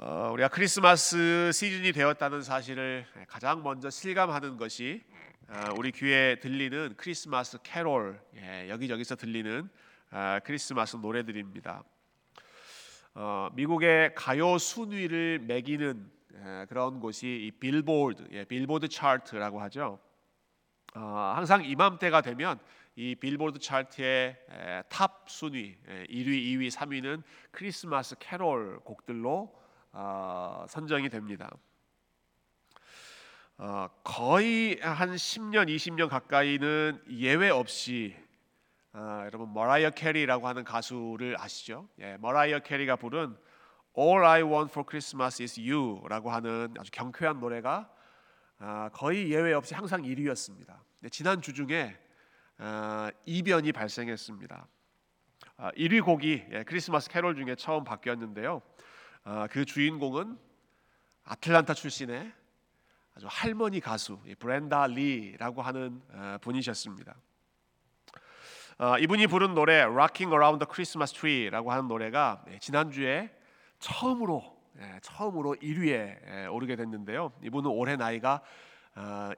어, 0.00 0.30
우리가 0.32 0.46
크리스마스 0.46 1.50
시즌이 1.52 1.90
되었다는 1.90 2.42
사실을 2.42 3.04
가장 3.26 3.64
먼저 3.64 3.90
실감하는 3.90 4.56
것이 4.56 5.02
어, 5.48 5.74
우리 5.76 5.90
귀에 5.90 6.38
들리는 6.38 6.94
크리스마스 6.96 7.58
캐롤 7.64 8.20
예, 8.36 8.68
여기저기서 8.68 9.16
들리는 9.16 9.68
어, 10.12 10.38
크리스마스 10.44 10.94
노래들입니다. 10.98 11.82
어, 13.14 13.48
미국의 13.54 14.14
가요 14.14 14.56
순위를 14.56 15.40
매기는 15.40 16.08
예, 16.32 16.66
그런 16.68 17.00
곳이 17.00 17.26
이 17.26 17.50
빌보드 17.50 18.28
예, 18.30 18.44
빌보드 18.44 18.86
차트라고 18.86 19.60
하죠. 19.62 19.98
어, 20.94 21.32
항상 21.34 21.64
이맘때가 21.64 22.20
되면 22.20 22.60
이 22.94 23.16
빌보드 23.16 23.58
차트의 23.58 24.36
에, 24.48 24.82
탑 24.88 25.24
순위 25.26 25.76
에, 25.88 26.06
1위, 26.06 26.54
2위, 26.54 26.70
3위는 26.70 27.24
크리스마스 27.50 28.14
캐롤 28.20 28.78
곡들로 28.84 29.58
어, 29.92 30.64
선정이 30.68 31.08
됩니다. 31.08 31.50
어, 33.56 33.88
거의 34.04 34.78
한 34.80 35.10
10년, 35.10 35.68
20년 35.68 36.08
가까이는 36.08 37.02
예외 37.10 37.50
없이 37.50 38.16
어, 38.92 39.22
여러분 39.24 39.52
머라이어 39.52 39.90
캐리라고 39.90 40.46
하는 40.46 40.64
가수를 40.64 41.36
아시죠? 41.38 41.88
예, 42.00 42.16
머라이어 42.18 42.60
캐리가 42.60 42.96
부른 42.96 43.36
All 43.98 44.24
I 44.24 44.42
Want 44.42 44.70
for 44.70 44.86
Christmas 44.88 45.42
is 45.42 45.60
You라고 45.60 46.30
하는 46.30 46.74
아주 46.78 46.90
경쾌한 46.92 47.40
노래가 47.40 47.90
어, 48.60 48.88
거의 48.92 49.32
예외 49.32 49.52
없이 49.52 49.74
항상 49.74 50.02
1위였습니다. 50.02 50.78
지난 51.10 51.40
주 51.40 51.52
중에 51.52 51.96
어, 52.58 53.08
이변이 53.26 53.72
발생했습니다. 53.72 54.66
1위 55.58 56.00
아, 56.00 56.04
곡이 56.04 56.44
예, 56.52 56.62
크리스마스 56.64 57.10
캐롤 57.10 57.34
중에 57.34 57.56
처음 57.56 57.84
바뀌었는데요. 57.84 58.62
아, 59.24 59.46
그 59.50 59.64
주인공은 59.64 60.38
아틀란타 61.24 61.74
출신의 61.74 62.32
아주 63.14 63.26
할머니 63.28 63.80
가수 63.80 64.18
브렌다 64.38 64.86
리라고 64.86 65.60
하는 65.62 66.00
어, 66.12 66.38
분이셨습니다. 66.40 67.14
어, 68.78 68.96
이분이 68.98 69.26
부른 69.26 69.54
노래 69.54 69.80
Rocking 69.80 70.32
Around 70.32 70.64
the 70.64 70.72
Christmas 70.72 71.12
Tree라고 71.12 71.72
하는 71.72 71.88
노래가 71.88 72.44
예, 72.48 72.58
지난주에 72.60 73.36
처음으로 73.80 74.56
예, 74.80 75.00
처음으로 75.02 75.56
1위에 75.56 75.90
예, 75.90 76.46
오르게 76.46 76.76
됐는데요. 76.76 77.32
이분은 77.42 77.70
올해 77.70 77.96
나이가 77.96 78.40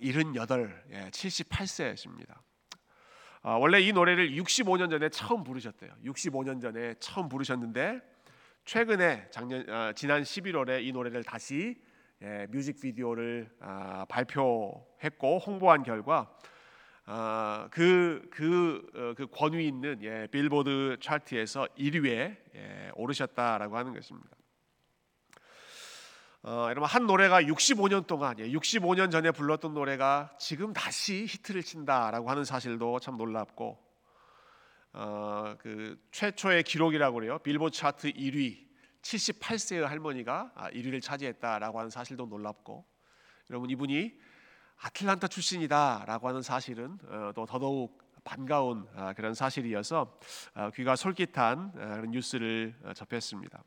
78, 0.00 0.76
78세십니다. 1.10 2.34
원래 3.42 3.80
이 3.80 3.92
노래를 3.92 4.30
65년 4.30 4.91
전에 4.91 5.10
처음 5.10 5.44
부르셨대요. 5.44 5.92
65년 6.04 6.62
전에 6.62 6.94
처음 6.98 7.28
부르셨는데 7.28 8.00
최근에 8.64 9.28
작년 9.30 9.69
어, 9.69 9.92
지난 9.94 10.22
11월에 10.22 10.84
이 10.84 10.92
노래를 10.92 11.25
다시 11.25 11.77
예, 12.22 12.47
뮤직비디오를 12.50 13.50
아, 13.61 14.05
발표했고 14.08 15.39
홍보한 15.39 15.83
결과 15.83 16.30
아, 17.06 17.69
그그 17.70 18.28
그, 18.31 18.91
어, 18.94 19.14
그 19.16 19.27
권위 19.27 19.66
있는 19.66 19.98
예, 20.03 20.28
빌보드 20.31 20.98
차트에서 21.00 21.66
1위에 21.78 22.36
예, 22.55 22.91
오르셨다라고 22.94 23.77
하는 23.77 23.94
것입니다. 23.94 24.28
어, 26.42 26.66
여러분 26.69 26.84
한 26.84 27.06
노래가 27.06 27.42
65년 27.42 28.06
동안 28.06 28.36
65년 28.36 29.06
예, 29.06 29.11
전에 29.11 29.31
불렀던 29.31 29.75
노래가 29.75 30.34
지금 30.38 30.72
다시 30.72 31.27
히트를 31.27 31.62
친다라고 31.62 32.31
하는 32.31 32.44
사실도 32.44 33.00
참 33.00 33.16
놀랍고 33.16 33.89
어, 34.92 35.56
그 35.58 36.00
최초의 36.10 36.64
기록이라고 36.64 37.14
그래요. 37.14 37.38
빌보드 37.38 37.77
차트 37.77 38.12
1위 38.12 38.69
78세의 39.02 39.82
할머니가 39.82 40.52
1위를 40.72 40.97
아, 40.97 41.00
차지했다라고 41.00 41.78
하는 41.78 41.91
사실도 41.91 42.27
놀랍고 42.27 42.84
여러분 43.50 43.70
이분이 43.70 44.19
아틀란타 44.78 45.28
출신이다라고 45.28 46.28
하는 46.28 46.42
사실은 46.42 46.98
어, 47.08 47.32
또 47.34 47.47
더더욱 47.47 48.00
반가운 48.25 48.87
아, 48.94 49.12
그런 49.12 49.34
사실이어서 49.34 50.19
아, 50.54 50.70
귀가 50.70 50.97
솔깃한 50.97 51.72
그런 51.72 52.10
뉴스를 52.10 52.75
어, 52.84 52.93
접했습니다. 52.93 53.62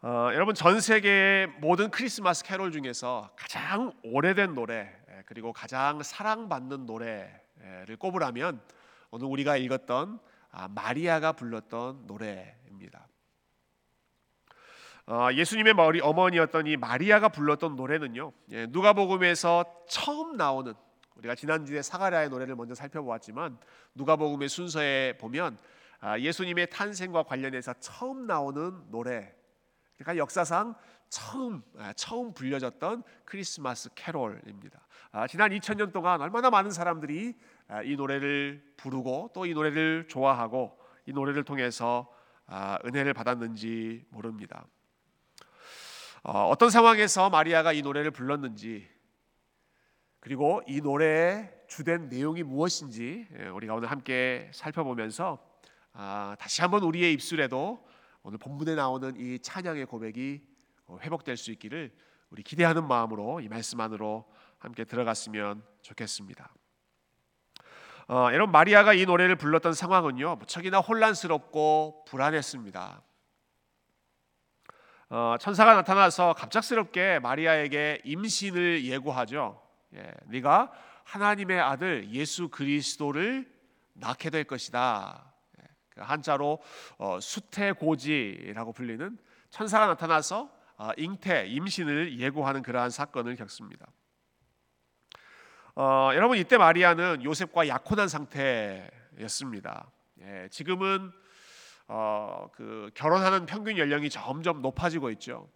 어, 0.00 0.30
여러분 0.32 0.54
전 0.54 0.80
세계의 0.80 1.48
모든 1.58 1.90
크리스마스 1.90 2.44
캐롤 2.44 2.72
중에서 2.72 3.30
가장 3.36 3.92
오래된 4.04 4.54
노래 4.54 4.92
그리고 5.26 5.52
가장 5.52 6.02
사랑받는 6.02 6.86
노래를 6.86 7.96
꼽으라면 7.98 8.60
오늘 9.10 9.26
우리가 9.26 9.56
읽었던 9.56 10.18
아, 10.50 10.68
마리아가 10.68 11.32
불렀던 11.32 12.06
노래입니다. 12.06 13.08
어, 15.06 15.28
예수님의 15.32 15.74
머리 15.74 16.00
어머니였던 16.00 16.66
이 16.66 16.76
마리아가 16.76 17.30
불렀던 17.30 17.76
노래는요. 17.76 18.32
예, 18.52 18.66
누가복음에서 18.66 19.64
처음 19.88 20.36
나오는 20.36 20.74
우리가 21.16 21.34
지난주에 21.34 21.80
사가랴의 21.80 22.28
노래를 22.28 22.54
먼저 22.54 22.74
살펴보았지만 22.74 23.58
누가복음의 23.94 24.48
순서에 24.48 25.16
보면 25.18 25.58
아, 26.00 26.18
예수님의 26.18 26.68
탄생과 26.70 27.22
관련해서 27.22 27.72
처음 27.80 28.26
나오는 28.26 28.82
노래. 28.90 29.34
그러니까 29.96 30.18
역사상 30.18 30.74
처음 31.08 31.62
아, 31.78 31.94
처음 31.94 32.34
불려졌던 32.34 33.02
크리스마스 33.24 33.88
캐롤입니다. 33.94 34.86
지난 35.30 35.50
2000년 35.50 35.90
동안 35.90 36.20
얼마나 36.20 36.50
많은 36.50 36.70
사람들이 36.70 37.34
아, 37.34 37.57
이 37.84 37.96
노래를 37.96 38.74
부르고 38.76 39.30
또 39.34 39.46
이 39.46 39.52
노래를 39.54 40.08
좋아하고 40.08 40.78
이 41.06 41.12
노래를 41.12 41.44
통해서 41.44 42.10
아, 42.46 42.78
은혜를 42.84 43.12
받았는지 43.12 44.06
모릅니다. 44.10 44.66
어, 46.22 46.48
어떤 46.48 46.70
상황에서 46.70 47.30
마리아가 47.30 47.72
이 47.72 47.82
노래를 47.82 48.10
불렀는지 48.10 48.88
그리고 50.20 50.62
이 50.66 50.80
노래의 50.80 51.54
주된 51.68 52.08
내용이 52.08 52.42
무엇인지 52.42 53.28
예, 53.38 53.48
우리가 53.48 53.74
오늘 53.74 53.90
함께 53.90 54.50
살펴보면서 54.52 55.38
아, 55.92 56.36
다시 56.38 56.60
한번 56.62 56.82
우리의 56.82 57.12
입술에도 57.12 57.86
오늘 58.22 58.38
본문에 58.38 58.74
나오는 58.74 59.14
이 59.16 59.38
찬양의 59.38 59.86
고백이 59.86 60.42
어, 60.86 60.98
회복될 61.02 61.36
수 61.36 61.50
있기를 61.52 61.94
우리 62.30 62.42
기대하는 62.42 62.86
마음으로 62.86 63.40
이 63.40 63.48
말씀 63.48 63.80
안으로 63.80 64.26
함께 64.58 64.84
들어갔으면 64.84 65.62
좋겠습니다. 65.82 66.57
어, 68.10 68.30
여러분 68.32 68.52
마리아가 68.52 68.94
이 68.94 69.04
노래를 69.04 69.36
불렀던 69.36 69.74
상황은요 69.74 70.36
무척이나 70.36 70.78
혼란스럽고 70.78 72.06
불안했습니다. 72.08 73.02
어, 75.10 75.36
천사가 75.38 75.74
나타나서 75.74 76.32
갑작스럽게 76.32 77.18
마리아에게 77.18 78.00
임신을 78.04 78.86
예고하죠. 78.86 79.60
예, 79.94 80.10
네가 80.24 80.72
하나님의 81.04 81.60
아들 81.60 82.08
예수 82.10 82.48
그리스도를 82.48 83.50
낳게 83.92 84.30
될 84.30 84.44
것이다. 84.44 85.30
예, 85.60 85.66
그 85.90 86.00
한자로 86.00 86.62
어, 86.96 87.18
수태고지라고 87.20 88.72
불리는 88.72 89.18
천사가 89.50 89.86
나타나서 89.86 90.50
어, 90.78 90.90
잉태 90.96 91.46
임신을 91.48 92.18
예고하는 92.18 92.62
그러한 92.62 92.88
사건을 92.88 93.36
겪습니다. 93.36 93.86
어, 95.80 96.10
여러분 96.12 96.36
이때 96.36 96.58
마리아는 96.58 97.22
요셉과 97.22 97.68
약혼한 97.68 98.08
상태였습니다. 98.08 99.88
예, 100.22 100.48
지금은 100.50 101.12
어, 101.86 102.48
그 102.52 102.90
결혼하는 102.94 103.46
평균 103.46 103.78
연령이 103.78 104.10
점점 104.10 104.60
높아지고 104.60 105.08
있죠. 105.10 105.48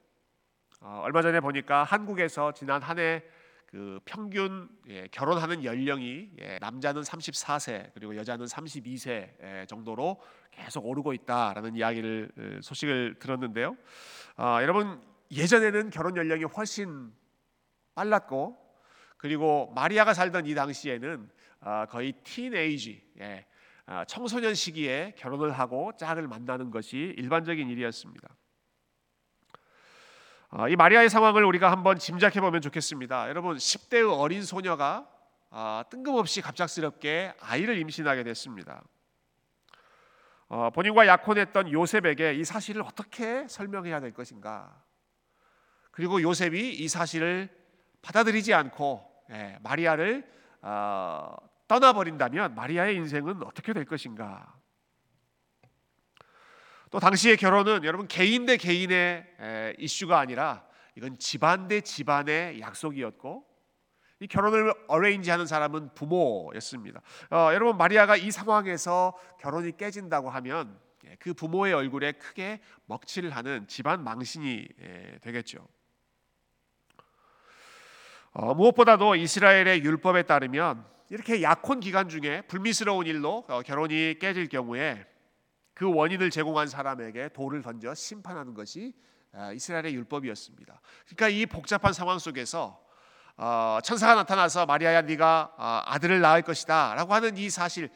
어, 0.81 1.01
얼마 1.03 1.23
전에 1.23 1.41
보니까 1.41 1.83
한국에서 1.83 2.53
지난 2.53 2.81
한해 2.83 3.25
그 3.67 3.99
평균 4.05 4.69
예, 4.87 5.09
결혼하는 5.11 5.65
연령이 5.65 6.31
예, 6.41 6.57
남자는 6.61 7.03
34세 7.03 7.91
그리고 7.93 8.15
여자는 8.15 8.47
32세 8.47 9.09
예, 9.43 9.67
정도로 9.67 10.21
계속 10.53 10.87
오르고 10.87 11.15
있다라는 11.15 11.75
이야기를 11.75 12.61
소식을 12.63 13.17
들었는데요. 13.19 13.77
어, 14.37 14.59
여러분 14.63 15.03
예전에는 15.33 15.91
결혼 15.91 16.17
연령이 16.17 16.45
훨씬 16.45 17.13
빨랐고 17.97 18.62
그리고 19.23 19.71
마리아가 19.77 20.15
살던 20.15 20.47
이 20.47 20.55
당시에는 20.57 21.31
어, 21.61 21.85
거의 21.89 22.13
티네이지 22.25 23.13
예, 23.21 23.47
어, 23.87 24.03
청소년 24.09 24.53
시기에 24.53 25.15
결혼을 25.17 25.53
하고 25.53 25.93
짝을 25.97 26.27
만나는 26.27 26.73
것이 26.73 27.15
일반적인 27.17 27.71
일이었습니다. 27.71 28.29
어, 30.51 30.69
이 30.69 30.75
마리아의 30.75 31.09
상황을 31.09 31.45
우리가 31.45 31.71
한번 31.71 32.01
짐작해 32.01 32.41
보면 32.41 32.63
좋겠습니다. 32.63 33.29
여러분 33.29 33.57
10대의 33.57 34.13
어린 34.21 34.43
소녀가 34.43 35.09
뜬금없이 35.91 36.41
갑작스럽게 36.41 37.35
아이를 37.39 37.79
임신하게 37.79 38.25
됐습니다. 38.25 38.83
본인과 40.75 41.07
약혼했던 41.07 41.71
요셉에게 41.71 42.35
이 42.35 42.45
사실을 42.45 42.83
어떻게 42.83 43.47
설명해야 43.47 44.01
될 44.01 44.13
것인가? 44.13 44.83
그리고 45.93 46.21
요셉이 46.21 46.75
이 46.75 46.89
사실을 46.89 47.49
받아들이지 48.03 48.53
않고 48.53 49.12
예, 49.33 49.59
마리아를 49.63 50.29
어, 50.61 51.35
떠나버린다면 51.67 52.55
마리아의 52.55 52.97
인생은 52.97 53.43
어떻게 53.43 53.73
될 53.73 53.85
것인가? 53.85 54.55
또 56.91 57.01
당시의 57.01 57.39
결혼은 57.39 57.85
여러분 57.85 58.07
개인 58.07 58.45
대 58.45 58.59
개인의 58.59 59.75
이슈가 59.79 60.19
아니라 60.19 60.67
이건 60.95 61.19
집안 61.19 61.67
대 61.67 61.81
집안의 61.81 62.61
약속이었고 62.61 63.47
이 64.21 64.27
결혼을 64.29 64.73
어레인지하는 64.87 65.47
사람은 65.47 65.95
부모였습니다. 65.95 67.01
어, 67.31 67.51
여러분 67.53 67.77
마리아가 67.77 68.15
이 68.17 68.31
상황에서 68.31 69.19
결혼이 69.41 69.77
깨진다고 69.77 70.31
하면 70.31 70.79
예, 71.07 71.17
그 71.19 71.35
부모의 71.35 71.73
얼굴에 71.73 72.13
크게 72.13 72.61
먹칠을 72.87 73.31
하는 73.31 73.67
집안 73.67 74.05
망신이 74.05 74.69
예, 74.81 75.19
되겠죠. 75.23 75.67
어, 78.35 78.55
무엇보다도 78.55 79.17
이스라엘의 79.17 79.85
율법에 79.85 80.23
따르면 80.23 80.87
이렇게 81.11 81.43
약혼 81.43 81.81
기간 81.81 82.09
중에 82.09 82.41
불미스러운 82.49 83.07
일로 83.07 83.45
어, 83.49 83.61
결혼이 83.61 84.19
깨질 84.19 84.49
경우에 84.49 85.05
그 85.75 85.93
원인을 85.93 86.31
제공한 86.31 86.67
사람에게 86.67 87.31
돌을 87.31 87.61
던져 87.61 87.95
심판하는 87.95 88.55
것이 88.55 88.95
아, 89.35 89.53
이스라엘의 89.53 89.95
율법이었습니다. 89.95 90.81
그러니까 91.05 91.29
이 91.29 91.45
복잡한 91.45 91.93
상황 91.93 92.19
속에서 92.19 92.83
어, 93.37 93.79
천사가 93.85 94.15
나타나서 94.15 94.65
마리아야 94.65 95.03
네가 95.03 95.55
아, 95.59 95.83
아들을 95.87 96.21
낳을 96.23 96.41
것이다라고 96.41 97.13
하는 97.13 97.37
이 97.37 97.51
사실 97.51 97.91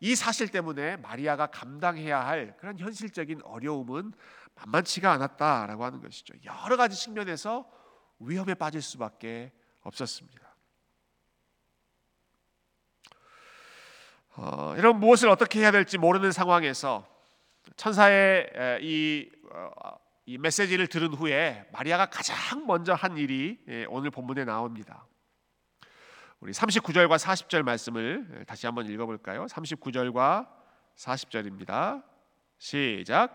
이 0.00 0.14
사실 0.14 0.48
때문에 0.48 0.98
마리아가 0.98 1.46
감당해야 1.46 2.26
할 2.26 2.54
그런 2.58 2.78
현실적인 2.78 3.40
어려움은 3.42 4.12
만만치가 4.54 5.12
않았다라고 5.12 5.84
하는 5.84 6.00
것이죠. 6.00 6.34
여러 6.44 6.76
가지 6.76 6.94
측면에서 6.96 7.66
위험에 8.20 8.54
빠질 8.54 8.82
수밖에 8.82 9.52
없었습니다. 9.82 10.40
어, 14.36 14.74
이런 14.78 15.00
무엇을 15.00 15.28
어떻게 15.28 15.60
해야 15.60 15.70
될지 15.70 15.98
모르는 15.98 16.32
상황에서 16.32 17.06
천사의 17.76 18.78
이, 18.82 19.30
어, 19.50 19.70
이 20.26 20.38
메시지를 20.38 20.86
들은 20.86 21.08
후에 21.08 21.68
마리아가 21.72 22.06
가장 22.06 22.66
먼저 22.66 22.94
한 22.94 23.16
일이 23.16 23.58
예, 23.68 23.84
오늘 23.88 24.10
본문에 24.10 24.44
나옵니다. 24.44 25.06
우리 26.40 26.52
39절과 26.52 27.18
40절 27.18 27.62
말씀을 27.62 28.44
다시 28.46 28.66
한번 28.66 28.86
읽어볼까요? 28.86 29.46
39절과 29.46 30.48
40절입니다. 30.96 32.02
시작. 32.58 33.34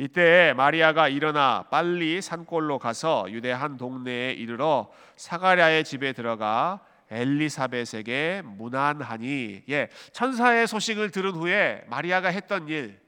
이때 0.00 0.54
마리아가 0.56 1.08
일어나 1.08 1.64
빨리 1.72 2.22
산골로 2.22 2.78
가서 2.78 3.26
유대 3.30 3.50
한 3.50 3.76
동네에 3.76 4.30
이르러 4.30 4.92
사가랴의 5.16 5.82
집에 5.82 6.12
들어가 6.12 6.78
엘리사벳에게 7.10 8.42
문안하니 8.44 9.64
예 9.68 9.88
천사의 10.12 10.68
소식을 10.68 11.10
들은 11.10 11.32
후에 11.32 11.84
마리아가 11.88 12.28
했던 12.28 12.68
일 12.68 13.00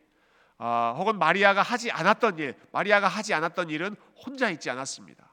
어, 0.58 0.96
혹은 0.98 1.16
마리아가 1.16 1.62
하지 1.62 1.92
않았던 1.92 2.40
일 2.40 2.56
마리아가 2.72 3.06
하지 3.06 3.34
않았던 3.34 3.70
일은 3.70 3.94
혼자 4.26 4.50
있지 4.50 4.68
않았습니다. 4.68 5.32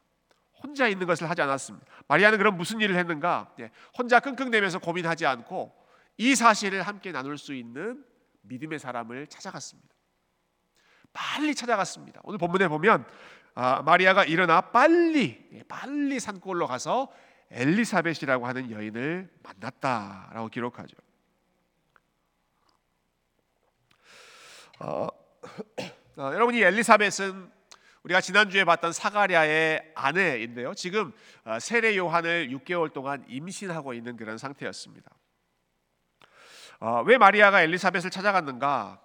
혼자 0.61 0.87
있는 0.87 1.07
것을 1.07 1.27
하지 1.27 1.41
않았습니다. 1.41 1.87
마리아는 2.07 2.37
그럼 2.37 2.55
무슨 2.55 2.81
일을 2.81 2.95
했는가? 2.97 3.51
예, 3.61 3.71
혼자 3.97 4.19
끙끙대면서 4.19 4.77
고민하지 4.77 5.25
않고 5.25 5.73
이 6.17 6.35
사실을 6.35 6.83
함께 6.83 7.11
나눌 7.11 7.39
수 7.39 7.55
있는 7.55 8.05
믿음의 8.43 8.77
사람을 8.77 9.25
찾아갔습니다. 9.25 9.96
빨리 11.13 11.55
찾아갔습니다. 11.55 12.21
오늘 12.23 12.37
본문에 12.37 12.67
보면 12.67 13.05
아, 13.55 13.81
마리아가 13.81 14.23
일어나 14.23 14.61
빨리 14.61 15.49
예, 15.53 15.63
빨리 15.63 16.19
산골로 16.19 16.67
가서 16.67 17.11
엘리사벳이라고 17.49 18.45
하는 18.45 18.71
여인을 18.71 19.29
만났다라고 19.41 20.49
기록하죠. 20.49 20.95
어, 24.79 25.07
어, 26.17 26.31
여러분 26.33 26.53
이 26.53 26.61
엘리사벳은 26.61 27.51
우리가 28.03 28.21
지난주에 28.21 28.63
봤던 28.63 28.93
사가랴의 28.93 29.93
아내인데요. 29.95 30.73
지금 30.75 31.11
어, 31.43 31.59
세례 31.59 31.97
요한을 31.97 32.49
6개월 32.49 32.93
동안 32.93 33.25
임신하고 33.27 33.93
있는 33.93 34.17
그런 34.17 34.37
상태였습니다. 34.37 35.11
어, 36.79 37.01
왜 37.07 37.17
마리아가 37.17 37.63
엘리사벳을 37.63 38.11
찾아갔는가? 38.11 39.01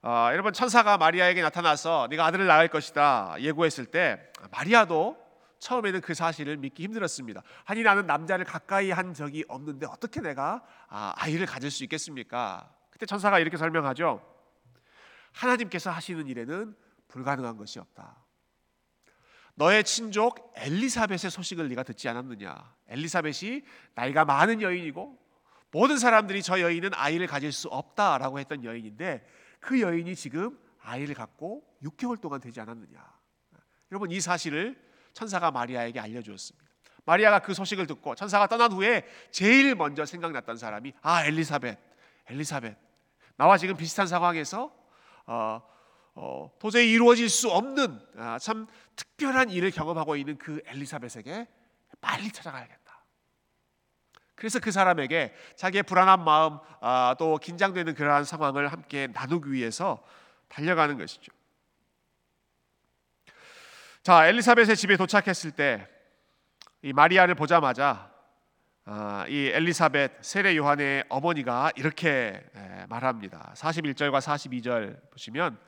어, 0.00 0.28
여러분 0.30 0.52
천사가 0.52 0.96
마리아에게 0.96 1.42
나타나서 1.42 2.06
네가 2.10 2.24
아들을 2.26 2.46
낳을 2.46 2.68
것이다 2.68 3.36
예고했을 3.40 3.86
때 3.86 4.20
마리아도 4.52 5.18
처음에는 5.58 6.00
그 6.00 6.14
사실을 6.14 6.56
믿기 6.56 6.84
힘들었습니다. 6.84 7.42
아니 7.64 7.82
나는 7.82 8.06
남자를 8.06 8.44
가까이 8.44 8.92
한 8.92 9.12
적이 9.12 9.44
없는데 9.48 9.86
어떻게 9.86 10.20
내가 10.20 10.62
아, 10.88 11.14
아이를 11.16 11.46
가질 11.46 11.72
수 11.72 11.82
있겠습니까? 11.82 12.72
그때 12.90 13.06
천사가 13.06 13.40
이렇게 13.40 13.56
설명하죠. 13.56 14.22
하나님께서 15.32 15.90
하시는 15.90 16.26
일에는 16.28 16.76
불가능한 17.08 17.56
것이 17.56 17.80
없다. 17.80 18.24
너의 19.56 19.82
친족 19.82 20.52
엘리사벳의 20.54 21.30
소식을 21.30 21.68
네가 21.68 21.82
듣지 21.82 22.08
않았느냐? 22.08 22.54
엘리사벳이 22.86 23.62
나이가 23.96 24.24
많은 24.24 24.62
여인이고 24.62 25.18
모든 25.72 25.98
사람들이 25.98 26.42
저 26.42 26.60
여인은 26.60 26.90
아이를 26.94 27.26
가질 27.26 27.50
수 27.50 27.66
없다라고 27.68 28.38
했던 28.38 28.62
여인인데 28.62 29.26
그 29.60 29.80
여인이 29.80 30.14
지금 30.16 30.58
아이를 30.80 31.14
갖고 31.14 31.62
6개월 31.82 32.20
동안 32.20 32.40
되지 32.40 32.60
않았느냐. 32.60 33.18
여러분 33.90 34.10
이 34.10 34.20
사실을 34.20 34.76
천사가 35.12 35.50
마리아에게 35.50 35.98
알려주었습니다. 36.00 36.68
마리아가 37.04 37.38
그 37.38 37.54
소식을 37.54 37.86
듣고 37.86 38.14
천사가 38.14 38.46
떠난 38.48 38.70
후에 38.72 39.06
제일 39.30 39.74
먼저 39.74 40.04
생각났던 40.04 40.58
사람이 40.58 40.92
아 41.00 41.24
엘리사벳, 41.24 41.78
엘리사벳. 42.26 42.76
나와 43.36 43.56
지금 43.56 43.76
비슷한 43.76 44.06
상황에서 44.06 44.72
어, 45.26 45.62
어, 46.14 46.50
도저히 46.58 46.92
이루어질 46.92 47.28
수 47.28 47.48
없는 47.50 48.00
아, 48.16 48.38
참 48.38 48.66
특별한 48.96 49.50
일을 49.50 49.70
경험하고 49.70 50.16
있는 50.16 50.36
그 50.36 50.60
엘리사벳에게 50.66 51.46
빨리 52.00 52.30
찾아가야겠다. 52.30 52.77
그래서 54.38 54.58
그 54.58 54.70
사람에게 54.70 55.34
자기의 55.56 55.82
불안한 55.82 56.24
마음 56.24 56.58
아, 56.80 57.14
또 57.18 57.38
긴장되는 57.38 57.94
그러한 57.94 58.24
상황을 58.24 58.68
함께 58.72 59.08
나누기 59.08 59.52
위해서 59.52 60.02
달려가는 60.48 60.96
것이죠. 60.96 61.32
자 64.02 64.26
엘리사벳의 64.26 64.76
집에 64.76 64.96
도착했을 64.96 65.50
때 65.50 65.98
이 66.80 66.92
마리아를 66.92 67.34
보자마자 67.34 68.08
아, 68.84 69.26
이 69.28 69.50
엘리사벳 69.52 70.22
세례 70.22 70.56
요한의 70.56 71.04
어머니가 71.08 71.72
이렇게 71.74 72.40
말합니다. 72.88 73.52
41절과 73.56 74.20
42절 74.20 75.10
보시면 75.10 75.58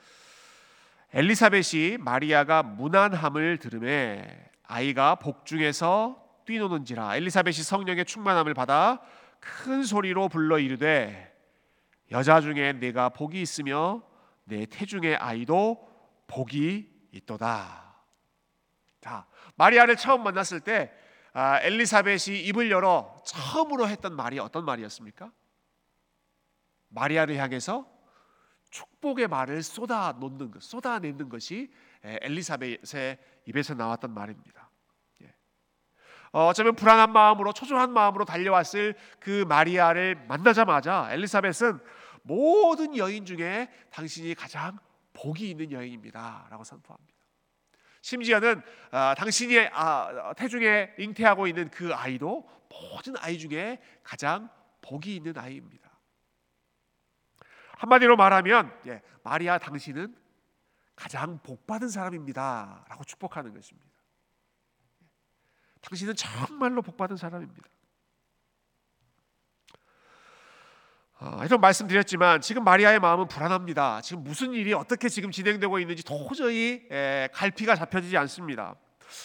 엘리사벳이 1.12 1.99
마리아가 1.99 2.62
무난함을 2.62 3.58
들음에 3.58 4.50
아이가 4.62 5.17
복중에서 5.17 6.19
뛰노는지라 6.51 7.15
엘리사벳이 7.17 7.59
성령의 7.63 8.05
충만함을 8.05 8.55
받아 8.55 9.01
큰 9.39 9.85
소리로 9.85 10.29
불러 10.29 10.59
이르되 10.59 11.33
여자 12.11 12.41
중에 12.41 12.73
내가 12.73 13.09
복이 13.09 13.41
있으며 13.41 14.03
내 14.45 14.67
태중의 14.67 15.15
아이도 15.17 15.89
복이 16.27 16.91
있도다. 17.13 17.95
자, 19.01 19.27
마리아를 19.55 19.95
처음 19.95 20.25
만났을 20.25 20.61
때 20.61 20.93
아, 21.33 21.61
엘리사벳이 21.63 22.41
입을 22.47 22.73
열어 22.73 23.15
처음으로 23.25 23.89
했던 23.89 24.17
말이 24.17 24.41
어떤 24.41 24.65
말이었습니까? 24.65 25.31
마리아를 26.89 27.37
향해서 27.37 27.89
축복의 28.71 29.29
말을 29.29 29.63
쏟아 29.63 30.17
놓는 30.19 30.51
것, 30.51 30.63
쏟아내는 30.65 31.29
것이 31.29 31.73
엘리사벳의 32.03 33.19
입에서 33.47 33.75
나왔던 33.75 34.13
말입니다. 34.13 34.69
어, 36.32 36.46
어쩌면 36.46 36.77
불안한 36.77 37.13
마음으로 37.13 37.53
초조한 37.53 37.93
마음으로 37.93 38.25
달려왔을 38.25 38.94
그 39.19 39.44
마리아를 39.49 40.15
만나자마자 40.29 41.08
엘리사벳은 41.10 41.81
모든 42.22 42.96
여인 42.96 43.25
중에 43.25 43.69
당신이 43.91 44.34
가장 44.34 44.79
복이 45.13 45.51
있는 45.51 45.72
여인입니다라고 45.72 46.63
선포합니다. 46.63 47.19
심지어는 48.03 48.63
어, 48.93 49.15
당신이 49.17 49.58
아, 49.72 50.32
태중에 50.37 50.94
잉태하고 50.99 51.46
있는 51.46 51.69
그 51.70 51.93
아이도 51.94 52.49
모든 52.69 53.15
아이 53.19 53.39
중에 53.39 53.81
가장 54.03 54.49
복이 54.82 55.17
있는 55.17 55.37
아이입니다. 55.37 55.91
한마디로 57.79 58.17
말하면 58.17 58.72
예, 58.87 59.03
마리아 59.22 59.58
당신은 59.58 60.15
가장 60.94 61.41
복 61.43 61.67
받은 61.67 61.89
사람입니다라고 61.89 63.05
축복하는 63.05 63.55
것입니다. 63.55 63.90
당신은 65.82 66.15
정말로 66.15 66.82
복 66.82 66.96
받은 66.96 67.17
사람입니다. 67.17 67.69
아, 71.22 71.44
이런 71.44 71.60
말씀드렸지만 71.60 72.41
지금 72.41 72.65
마리아의 72.65 72.99
마음은 72.99 73.29
불안합니다. 73.29 74.01
지금 74.01 74.25
무슨 74.25 74.53
일이 74.53 74.72
어떻게 74.72 75.08
지금 75.10 75.31
진행되고 75.31 75.79
있는지 75.79 76.03
도저히 76.03 76.87
에, 76.91 77.29
갈피가 77.32 77.77
잡혀지지 77.77 78.17
않습니다. 78.17 78.75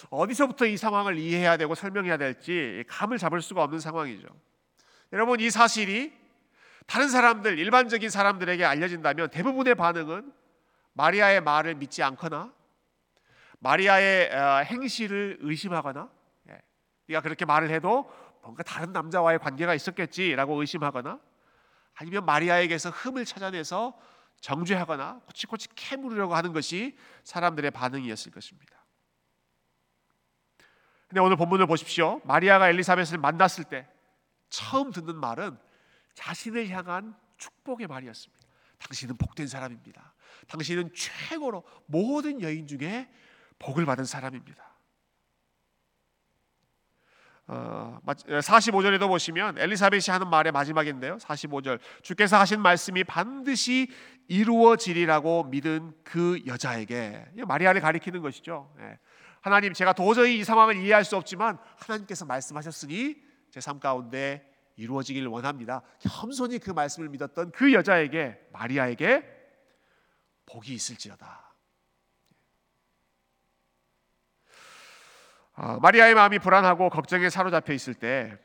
어디서부터 0.09 0.65
이 0.65 0.75
상황을 0.75 1.17
이해해야 1.17 1.55
되고 1.55 1.73
설명해야 1.73 2.17
될지 2.17 2.83
감을 2.89 3.17
잡을 3.17 3.41
수가 3.41 3.63
없는 3.63 3.79
상황이죠. 3.79 4.27
여러분 5.13 5.39
이 5.39 5.49
사실이 5.49 6.11
다른 6.85 7.07
사람들 7.07 7.57
일반적인 7.59 8.09
사람들에게 8.09 8.65
알려진다면 8.65 9.29
대부분의 9.29 9.75
반응은 9.75 10.33
마리아의 10.93 11.41
말을 11.41 11.75
믿지 11.75 12.03
않거나 12.03 12.53
마리아의 13.59 14.35
어, 14.35 14.63
행실을 14.65 15.37
의심하거나 15.41 16.01
예, 16.01 16.24
네가 17.07 17.21
그렇게 17.21 17.45
말을 17.45 17.69
해도 17.69 18.11
뭔가 18.41 18.63
다른 18.63 18.91
남자와의 18.91 19.39
관계가 19.39 19.73
있었겠지라고 19.73 20.59
의심하거나 20.59 21.19
아니면 21.95 22.25
마리아에게서 22.25 22.89
흠을 22.89 23.25
찾아내서 23.25 23.97
정죄하거나 24.41 25.21
코치코치 25.25 25.69
캐물으려고 25.75 26.35
하는 26.35 26.53
것이 26.53 26.97
사람들의 27.23 27.71
반응이었을 27.71 28.31
것입니다. 28.31 28.85
근데 31.07 31.21
오늘 31.21 31.37
본문을 31.37 31.67
보십시오. 31.67 32.21
마리아가 32.25 32.69
엘리사벳을 32.69 33.17
만났을 33.17 33.63
때 33.63 33.87
처음 34.49 34.91
듣는 34.91 35.15
말은 35.15 35.57
자신을 36.13 36.69
향한 36.69 37.15
축복의 37.37 37.87
말이었습니다. 37.87 38.45
당신은 38.79 39.17
복된 39.17 39.47
사람입니다. 39.47 40.13
당신은 40.47 40.93
최고로 40.93 41.63
모든 41.85 42.41
여인 42.41 42.67
중에 42.67 43.09
복을 43.59 43.85
받은 43.85 44.05
사람입니다. 44.05 44.74
어, 47.47 47.99
45절에도 48.05 49.07
보시면 49.07 49.57
엘리사벳이 49.59 50.05
하는 50.09 50.29
말의 50.29 50.51
마지막인데요. 50.51 51.17
45절 51.17 51.79
주께서 52.01 52.37
하신 52.37 52.59
말씀이 52.61 53.03
반드시 53.03 53.87
이루어지리라고 54.27 55.43
믿은 55.45 55.93
그 56.03 56.41
여자에게 56.47 57.25
마리아를 57.47 57.81
가리키는 57.81 58.21
것이죠. 58.21 58.73
예. 58.79 58.97
하나님 59.41 59.73
제가 59.73 59.93
도저히 59.93 60.39
이 60.39 60.43
상황을 60.43 60.75
이해할 60.77 61.05
수 61.05 61.15
없지만 61.17 61.59
하나님께서 61.77 62.25
말씀하셨으니 62.25 63.15
제 63.51 63.59
삶 63.61 63.79
가운데 63.79 64.51
이루어지기를 64.75 65.27
원합니다. 65.29 65.81
겸손히 65.99 66.59
그 66.59 66.71
말씀을 66.71 67.07
믿었던 67.09 67.51
그 67.51 67.71
여자에게 67.73 68.37
마리아에게 68.51 69.23
복이 70.47 70.73
있을지어다. 70.73 71.44
마리아의 75.55 76.15
마음이 76.15 76.39
불안하고 76.39 76.89
걱정에 76.89 77.29
사로잡혀 77.29 77.73
있을 77.73 77.93
때 77.93 78.37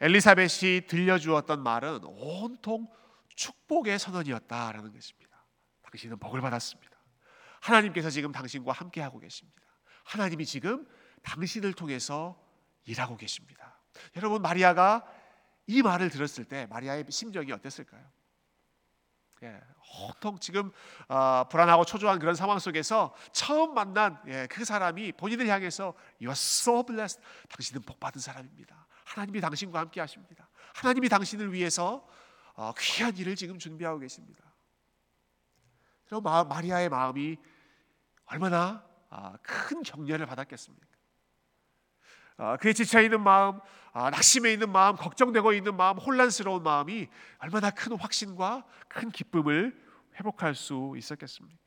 엘리사벳이 0.00 0.86
들려주었던 0.86 1.62
말은 1.62 2.00
온통 2.04 2.88
축복의 3.34 3.98
선언이었다라는 3.98 4.92
것입니다. 4.92 5.44
당신은 5.82 6.18
복을 6.18 6.40
받았습니다. 6.40 6.94
하나님께서 7.60 8.10
지금 8.10 8.32
당신과 8.32 8.72
함께 8.72 9.00
하고 9.00 9.18
계십니다. 9.18 9.62
하나님이 10.04 10.44
지금 10.44 10.86
당신을 11.22 11.72
통해서 11.72 12.38
일하고 12.84 13.16
계십니다. 13.16 13.80
여러분 14.16 14.42
마리아가 14.42 15.04
이 15.66 15.82
말을 15.82 16.10
들었을 16.10 16.44
때 16.44 16.66
마리아의 16.66 17.06
심정이 17.08 17.50
어땠을까요? 17.52 18.04
예, 19.44 19.60
온통 20.00 20.38
지금 20.38 20.72
어, 21.08 21.44
불안하고 21.50 21.84
초조한 21.84 22.18
그런 22.18 22.34
상황 22.34 22.58
속에서 22.58 23.14
처음 23.32 23.74
만난 23.74 24.20
예, 24.26 24.46
그 24.50 24.64
사람이 24.64 25.12
본인을 25.12 25.46
향해서 25.46 25.94
You 26.20 26.28
are 26.28 26.32
so 26.32 26.82
blessed. 26.82 27.22
당신은 27.50 27.82
복 27.82 28.00
받은 28.00 28.20
사람입니다. 28.20 28.86
하나님이 29.04 29.40
당신과 29.40 29.78
함께 29.78 30.00
하십니다. 30.00 30.48
하나님이 30.74 31.08
당신을 31.08 31.52
위해서 31.52 32.06
어, 32.54 32.72
귀한 32.78 33.16
일을 33.16 33.36
지금 33.36 33.58
준비하고 33.58 33.98
계십니다. 33.98 34.42
그럼 36.06 36.22
마리아의 36.48 36.88
마음이 36.88 37.36
얼마나 38.26 38.84
아, 39.10 39.36
큰 39.42 39.82
격려를 39.82 40.26
받았겠습니까? 40.26 40.86
아, 42.36 42.56
그의 42.56 42.74
지쳐 42.74 43.00
있는 43.00 43.22
마음, 43.22 43.60
아, 43.92 44.10
낙심해 44.10 44.52
있는 44.52 44.72
마음, 44.72 44.96
걱정되고 44.96 45.52
있는 45.52 45.76
마음, 45.76 45.98
혼란스러운 45.98 46.62
마음이 46.64 47.08
얼마나 47.38 47.70
큰 47.70 47.96
확신과 47.96 48.64
큰 48.88 49.10
기쁨을 49.10 49.80
회복할 50.16 50.54
수 50.54 50.94
있었겠습니까? 50.96 51.64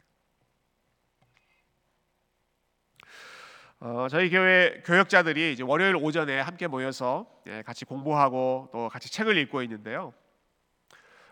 어, 3.80 4.08
저희 4.10 4.30
교회 4.30 4.82
교역자들이 4.86 5.54
이제 5.54 5.64
월요일 5.64 5.96
오전에 5.96 6.40
함께 6.40 6.68
모여서 6.68 7.28
예, 7.46 7.62
같이 7.62 7.86
공부하고 7.86 8.70
또 8.74 8.90
같이 8.90 9.12
책을 9.12 9.38
읽고 9.38 9.62
있는데요. 9.62 10.14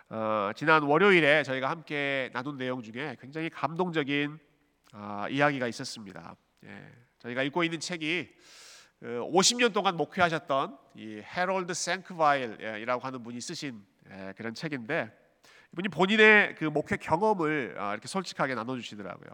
어, 0.10 0.52
지난 0.56 0.84
월요일에 0.84 1.42
저희가 1.42 1.70
함께 1.70 2.30
나눈 2.34 2.58
내용 2.58 2.84
중에 2.84 3.18
굉장히 3.20 3.50
감동적인 3.50 4.38
어, 4.94 5.26
이야기가 5.30 5.68
있었습니다. 5.68 6.36
예, 6.66 6.92
저희가 7.18 7.42
읽고 7.44 7.64
있는 7.64 7.80
책이 7.80 8.30
50년 9.06 9.68
그 9.68 9.74
동안 9.74 9.98
목회하셨던 9.98 10.78
이 10.96 11.22
헤럴드 11.22 11.74
생크바일이라고 11.74 13.06
하는 13.06 13.24
분이 13.24 13.40
쓰신 13.40 13.86
예, 14.10 14.34
그런 14.36 14.54
책인데 14.54 15.12
이분이 15.74 15.90
본인의 15.90 16.56
그 16.56 16.66
목회 16.66 16.98
경험을 16.98 17.76
아, 17.78 17.92
이렇게 17.92 18.08
솔직하게 18.08 18.56
나눠주시더라고요. 18.56 19.30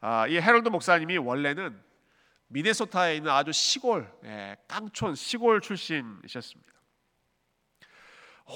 아, 0.00 0.26
이 0.28 0.36
헤럴드 0.36 0.68
목사님이 0.68 1.18
원래는 1.18 1.78
미네소타에 2.48 3.16
있는 3.16 3.30
아주 3.30 3.52
시골 3.52 4.10
예, 4.24 4.56
깡촌 4.66 5.14
시골 5.14 5.60
출신이셨습니다. 5.60 6.72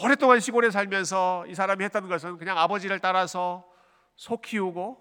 오랫동안 0.02 0.40
시골에 0.40 0.70
살면서 0.70 1.46
이 1.48 1.54
사람이 1.54 1.84
했던 1.84 2.08
것은 2.08 2.38
그냥 2.38 2.58
아버지를 2.58 3.00
따라서 3.00 3.64
소 4.14 4.40
키우고 4.40 4.98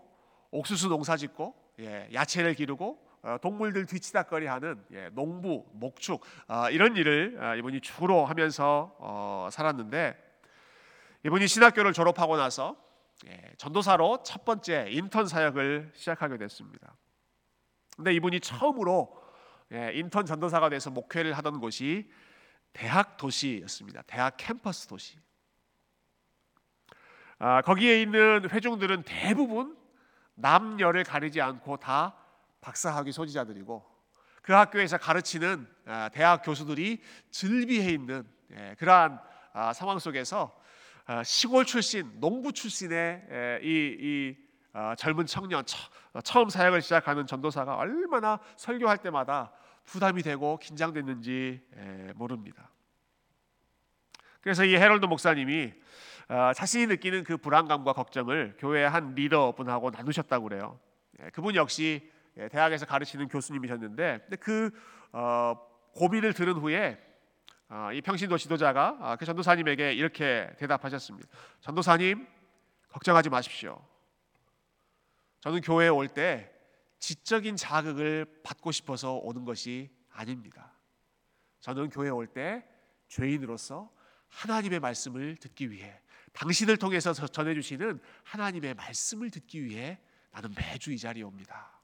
옥수수 0.51 0.89
농사 0.89 1.15
짓고 1.15 1.55
예, 1.79 2.09
야채를 2.13 2.55
기르고 2.55 3.04
어, 3.04 3.04
동물들 3.41 3.85
뒤치다거리하는 3.85 4.83
예, 4.91 5.09
농부, 5.13 5.65
목축 5.73 6.23
어, 6.47 6.69
이런 6.69 6.95
일을 6.95 7.37
어, 7.41 7.55
이분이 7.55 7.81
주로 7.81 8.25
하면서 8.25 9.49
살았는데 9.51 10.23
이분이 11.25 11.47
신학교를 11.47 11.93
졸업하고 11.93 12.37
나서 12.37 12.75
예, 13.27 13.53
전도사로 13.57 14.23
첫 14.23 14.45
번째 14.45 14.87
인턴 14.89 15.27
사역을 15.27 15.91
시작하게 15.95 16.37
됐습니다. 16.37 16.95
근데 17.95 18.13
이분이 18.13 18.41
처음으로 18.41 19.23
예, 19.73 19.91
인턴 19.93 20.25
전도사가 20.25 20.69
돼서 20.69 20.91
목회를 20.91 21.33
하던 21.33 21.59
곳이 21.59 22.09
대학 22.73 23.17
도시였습니다. 23.17 24.03
대학 24.03 24.35
캠퍼스 24.37 24.87
도시. 24.87 25.17
아, 27.39 27.61
거기에 27.61 28.01
있는 28.01 28.49
회중들은 28.49 29.03
대부분 29.03 29.77
남녀를 30.35 31.03
가리지 31.03 31.41
않고 31.41 31.77
다 31.77 32.15
박사학위 32.65 33.11
소지자들이고 33.11 33.85
그 34.41 34.53
학교에서 34.53 34.97
가르치는 34.97 35.67
아, 35.85 36.09
대학 36.11 36.41
교수들이 36.43 36.99
즐비해 37.29 37.91
있는 37.91 38.27
예, 38.51 38.75
그러한 38.79 39.19
아, 39.53 39.71
상황 39.73 39.99
속에서 39.99 40.59
아, 41.05 41.23
시골 41.23 41.65
출신, 41.65 42.19
농부 42.19 42.51
출신의 42.51 43.59
이, 43.61 43.97
이 43.99 44.45
젊은 44.97 45.27
청년 45.27 45.63
처음 46.23 46.49
사역을 46.49 46.81
시작하는 46.81 47.27
전도사가 47.27 47.75
얼마나 47.75 48.39
설교할 48.57 48.97
때마다 48.97 49.51
부담이 49.85 50.23
되고 50.23 50.57
긴장됐는지 50.57 51.61
모릅니다. 52.15 52.71
그래서 54.41 54.65
이 54.65 54.75
헤럴드 54.75 55.05
목사님이 55.05 55.73
자신이 56.55 56.87
느끼는 56.87 57.23
그 57.23 57.37
불안감과 57.37 57.93
걱정을 57.93 58.55
교회 58.57 58.83
한 58.83 59.13
리더분하고 59.13 59.91
나누셨다고 59.91 60.49
그래요. 60.49 60.79
예, 61.21 61.29
그분 61.29 61.55
역시 61.55 62.01
예, 62.03 62.14
대학에서 62.51 62.85
가르치는 62.85 63.27
교수님이셨는데 63.27 64.27
그 64.39 64.71
어, 65.11 65.55
고민을 65.93 66.33
들은 66.33 66.53
후에 66.53 67.01
어, 67.69 67.89
이 67.93 68.01
평신도 68.01 68.37
지도자가 68.37 68.97
아, 68.99 69.15
그 69.15 69.25
전도사님에게 69.25 69.93
이렇게 69.93 70.49
대답하셨습니다. 70.57 71.27
전도사님 71.61 72.27
걱정하지 72.89 73.29
마십시오. 73.29 73.81
저는 75.41 75.61
교회에 75.61 75.89
올 75.89 76.07
때 76.07 76.51
지적인 76.99 77.55
자극을 77.55 78.25
받고 78.43 78.71
싶어서 78.71 79.13
오는 79.15 79.45
것이 79.45 79.91
아닙니다. 80.11 80.73
저는 81.59 81.89
교회에 81.89 82.09
올 82.09 82.27
때 82.27 82.65
죄인으로서 83.07 83.91
하나님의 84.29 84.79
말씀을 84.79 85.37
듣기 85.37 85.71
위해 85.71 85.99
당신을 86.33 86.77
통해서 86.77 87.13
전해주시는 87.13 88.01
하나님의 88.23 88.73
말씀을 88.73 89.29
듣기 89.29 89.63
위해 89.63 89.99
나는 90.31 90.53
매주 90.55 90.91
이 90.91 90.97
자리에 90.97 91.23
옵니다. 91.23 91.74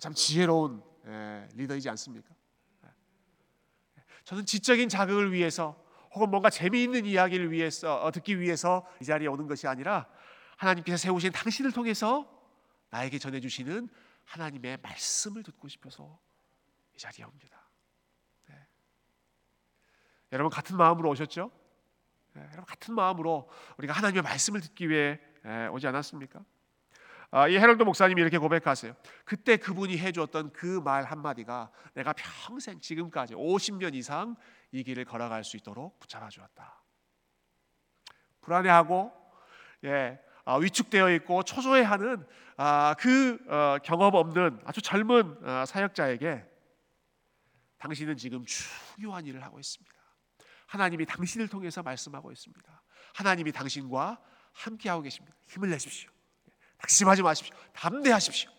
참 0.00 0.14
지혜로운 0.14 0.82
예, 1.06 1.48
리더이지 1.54 1.88
않습니까? 1.90 2.34
예. 2.84 2.90
저는 4.24 4.46
지적인 4.46 4.88
자극을 4.88 5.32
위해서 5.32 5.82
혹은 6.12 6.30
뭔가 6.30 6.50
재미있는 6.50 7.06
이야기를 7.06 7.50
위해서 7.50 8.02
어, 8.02 8.10
듣기 8.10 8.38
위해서 8.38 8.86
이 9.00 9.04
자리에 9.04 9.28
오는 9.28 9.46
것이 9.46 9.66
아니라 9.66 10.06
하나님께서 10.56 10.96
세우신 10.96 11.32
당신을 11.32 11.72
통해서 11.72 12.28
나에게 12.90 13.18
전해주시는 13.18 13.88
하나님의 14.24 14.78
말씀을 14.82 15.42
듣고 15.42 15.68
싶어서 15.68 16.18
이 16.94 16.98
자리에 16.98 17.24
옵니다. 17.24 17.68
네. 18.48 18.54
여러분 20.32 20.50
같은 20.50 20.76
마음으로 20.76 21.08
오셨죠? 21.10 21.50
네, 22.34 22.42
여러분 22.42 22.64
같은 22.64 22.94
마음으로 22.94 23.48
우리가 23.78 23.92
하나님의 23.94 24.22
말씀을 24.22 24.60
듣기 24.60 24.88
위해 24.88 25.18
예, 25.44 25.66
오지 25.66 25.86
않았습니까? 25.86 26.44
아, 27.34 27.48
이 27.48 27.56
헤럴드 27.56 27.82
목사님이 27.82 28.20
이렇게 28.20 28.36
고백하세요. 28.36 28.94
그때 29.24 29.56
그분이 29.56 29.96
해주었던 29.98 30.52
그 30.52 30.82
말 30.82 31.04
한마디가 31.04 31.70
내가 31.94 32.12
평생 32.12 32.78
지금까지 32.78 33.34
50년 33.34 33.94
이상 33.94 34.36
이 34.70 34.82
길을 34.84 35.06
걸어갈 35.06 35.42
수 35.42 35.56
있도록 35.56 35.98
붙잡아 35.98 36.28
주었다. 36.28 36.82
불안해하고 38.42 39.10
예, 39.84 40.20
아, 40.44 40.56
위축되어 40.56 41.10
있고 41.14 41.42
초조해하는 41.42 42.26
아, 42.58 42.94
그 42.98 43.38
어, 43.48 43.78
경험 43.82 44.14
없는 44.14 44.60
아주 44.66 44.82
젊은 44.82 45.38
어, 45.42 45.64
사역자에게 45.64 46.44
당신은 47.78 48.18
지금 48.18 48.44
중요한 48.44 49.24
일을 49.24 49.42
하고 49.42 49.58
있습니다. 49.58 49.96
하나님이 50.66 51.06
당신을 51.06 51.48
통해서 51.48 51.82
말씀하고 51.82 52.30
있습니다. 52.30 52.82
하나님이 53.14 53.52
당신과 53.52 54.20
함께하고 54.52 55.00
계십니다. 55.00 55.34
힘을 55.46 55.70
내십시오. 55.70 56.11
낙심하지 56.82 57.22
마십시오. 57.22 57.56
담대하십시오. 57.74 58.50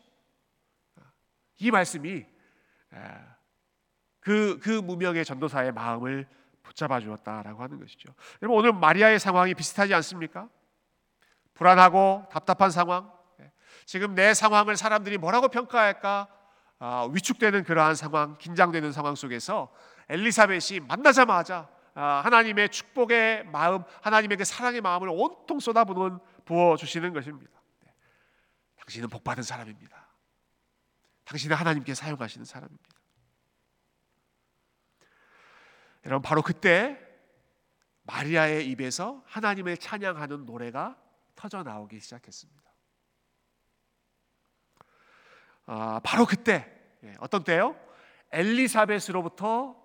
이 1.60 1.72
말씀이 1.72 2.26
그, 4.20 4.60
그 4.60 4.70
무명의 4.70 5.26
전도사의 5.26 5.74
마음을 5.74 6.28
붙잡아 6.64 7.00
주었다라고 7.00 7.62
하는 7.62 7.80
것이죠. 7.80 8.14
여러분 8.42 8.60
오늘 8.60 8.74
마리아의 8.74 9.20
상황이 9.20 9.54
비슷하지 9.54 9.94
않습니까? 9.96 10.48
불안하고 11.54 12.26
답답한 12.32 12.72
상황. 12.72 13.12
지금 13.86 14.16
내 14.16 14.34
상황을 14.34 14.78
사람들이 14.78 15.18
뭐라고 15.18 15.50
평가할까? 15.50 16.28
아, 16.80 17.08
위축되는 17.12 17.64
그러한 17.64 17.96
상황, 17.96 18.38
긴장되는 18.38 18.92
상황 18.92 19.16
속에서 19.16 19.74
엘리사벳이 20.10 20.80
만나자마자 20.88 21.70
아, 21.96 22.22
하나님의 22.24 22.70
축복의 22.70 23.46
마음, 23.46 23.84
하나님의 24.02 24.38
그 24.38 24.44
사랑의 24.46 24.82
마음을 24.82 25.10
온통 25.10 25.60
쏟아부는 25.60 26.20
부어 26.46 26.76
주시는 26.76 27.14
것입니다. 27.14 27.52
네. 28.84 28.86
당신은 28.86 29.10
복 29.10 29.24
받은 29.24 29.44
사람입니다. 29.44 30.08
당신은 31.26 31.56
하나님께 31.56 31.94
사용하시는 31.94 32.46
사람입니다. 32.46 32.90
여러분 36.06 36.22
바로 36.22 36.42
그때 36.42 37.00
마리아의 38.04 38.68
입에서 38.70 39.24
하나님을 39.26 39.78
찬양하는 39.78 40.46
노래가 40.46 40.98
터져 41.36 41.64
나오기 41.64 42.00
시작했습니다. 42.02 42.62
아, 45.66 46.02
바로 46.04 46.26
그때 46.26 46.70
예, 47.04 47.16
어떤 47.20 47.46
때요? 47.46 47.80
엘리사벳으로부터 48.32 49.82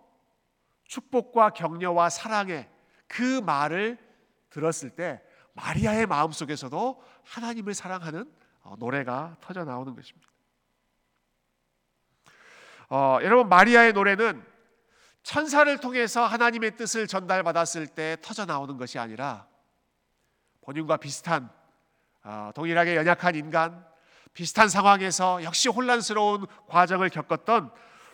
축복과 0.84 1.50
격려와 1.50 2.10
사랑의 2.10 2.68
그 3.06 3.40
말을 3.40 3.98
들었을 4.50 4.90
때 4.90 5.22
마리아의 5.52 6.06
마음 6.06 6.32
속에서도 6.32 7.02
하나님을 7.24 7.74
사랑하는 7.74 8.22
어, 8.22 8.37
노래가 8.78 9.36
터져 9.40 9.64
나오는 9.64 9.94
것입니다. 9.94 10.28
어, 12.90 13.18
여러분 13.22 13.48
마리아의 13.48 13.92
노래는 13.92 14.42
천사를 15.22 15.78
통해서 15.78 16.24
하나님의 16.24 16.76
뜻을 16.76 17.06
전달받았을 17.06 17.86
때 17.86 18.16
터져 18.22 18.46
나오는 18.46 18.76
것이 18.78 18.98
아니라 18.98 19.46
본인과 20.62 20.96
비슷한 20.96 21.50
어, 22.24 22.50
동일하게 22.54 22.96
연약한 22.96 23.34
인간, 23.34 23.86
비슷한 24.32 24.68
상황에서 24.68 25.42
역시 25.42 25.68
혼란스러운 25.68 26.46
과정을 26.66 27.10
겪었던 27.10 27.72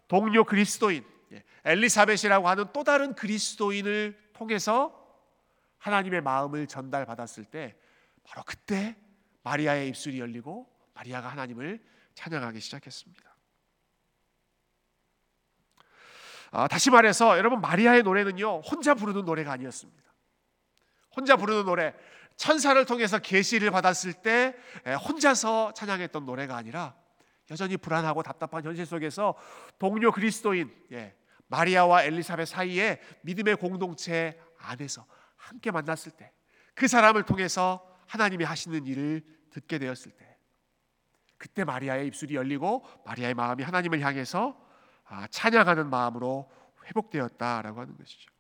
동료 0.09 0.45
그리스도인 0.45 1.05
예, 1.33 1.45
엘리사벳이라고 1.65 2.49
하는 2.49 2.67
또 2.73 2.85
다른 2.85 3.15
그리스도인을 3.15 4.19
통해서 4.33 5.05
하나님의 5.79 6.21
마음을 6.21 6.67
전달받았을 6.67 7.45
때 7.45 7.77
바로 8.25 8.43
그때 8.45 8.97
마리아의 9.45 9.89
입술이 9.89 10.19
열리고 10.19 10.69
마리아가 10.95 11.29
하나님을 11.29 11.81
찬양하기 12.15 12.61
시작했습니다. 12.61 13.35
아, 16.51 16.69
다시 16.69 16.91
말해서 16.91 17.39
여러분 17.39 17.61
마리아의 17.61 18.03
노래는요 18.03 18.61
혼자 18.61 18.95
부르는 18.95 19.25
노래가 19.25 19.53
아니었습니다. 19.53 20.03
혼자 21.17 21.37
부르는 21.37 21.65
노래 21.65 21.95
천사를 22.37 22.85
통해서 22.85 23.21
계시를 23.21 23.71
받았을 23.71 24.13
때 24.13 24.57
혼자서 25.09 25.73
찬양했던 25.75 26.27
노래가 26.27 26.57
아니라 26.57 26.97
여전히 27.51 27.77
불안하고 27.77 28.23
답답한 28.23 28.65
현실 28.65 28.87
속에서 28.87 29.35
동료 29.79 30.11
그리스도인 30.11 30.75
예, 30.93 31.15
마리아와 31.47 32.05
엘리사벳 32.05 32.49
사이에 32.49 33.01
믿음의 33.23 33.57
공동체 33.57 34.41
안에서 34.59 35.07
함께 35.37 35.71
만났을 35.71 36.13
때 36.13 36.33
그 36.75 36.89
사람을 36.89 37.23
통해서 37.23 37.87
하나님이 38.07 38.45
하시는 38.45 38.87
일을 38.87 39.23
듣게 39.55 39.79
되었을 39.79 40.13
때 40.13 40.37
그때 41.39 41.65
마리아의 41.65 42.07
입술이 42.09 42.35
열리고 42.35 42.85
마리아의 43.05 43.35
마음이 43.35 43.63
하나님을 43.63 44.01
향해서 44.01 44.61
아, 45.07 45.27
찬양하는 45.29 45.89
마음으로 45.91 46.51
회복되었다라고 46.87 47.81
하는 47.81 47.97
것이죠. 47.97 48.31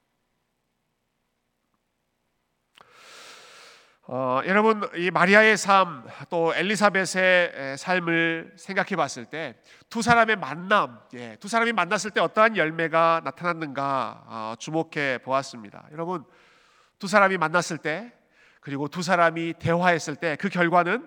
어, 4.06 4.40
여러분 4.44 4.82
이 4.96 5.10
마리아의 5.10 5.56
삶 5.56 6.04
또 6.28 6.54
엘리사벳의 6.54 7.78
삶을 7.78 8.54
생각해 8.56 8.96
봤을 8.96 9.24
때 9.24 9.58
두 9.88 10.02
사람의 10.02 10.36
만남, 10.36 10.98
예, 11.14 11.36
두 11.36 11.46
사람이 11.46 11.72
만났을 11.72 12.10
때 12.10 12.20
어떠한 12.20 12.56
열매가 12.56 13.20
나타났는가 13.24 14.24
어, 14.26 14.54
주목해 14.58 15.18
보았습니다. 15.18 15.86
여러분 15.92 16.24
두 16.98 17.06
사람이 17.06 17.38
만났을 17.38 17.78
때 17.78 18.12
그리고 18.64 18.88
두 18.88 19.02
사람이 19.02 19.54
대화했을 19.58 20.16
때 20.16 20.36
그 20.36 20.48
결과는 20.48 21.06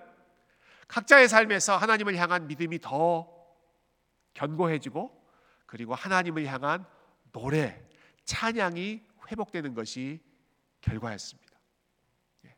각자의 0.87 1.27
삶에서 1.27 1.75
하나님을 1.75 2.15
향한 2.15 2.47
믿음이 2.47 2.79
더 2.79 3.27
견고해지고 4.35 5.11
그리고 5.65 5.95
하나님을 5.95 6.45
향한 6.45 6.85
노래, 7.31 7.83
찬양이 8.25 9.01
회복되는 9.29 9.73
것이 9.73 10.21
결과였습니다. 10.81 11.51
예. 12.45 12.55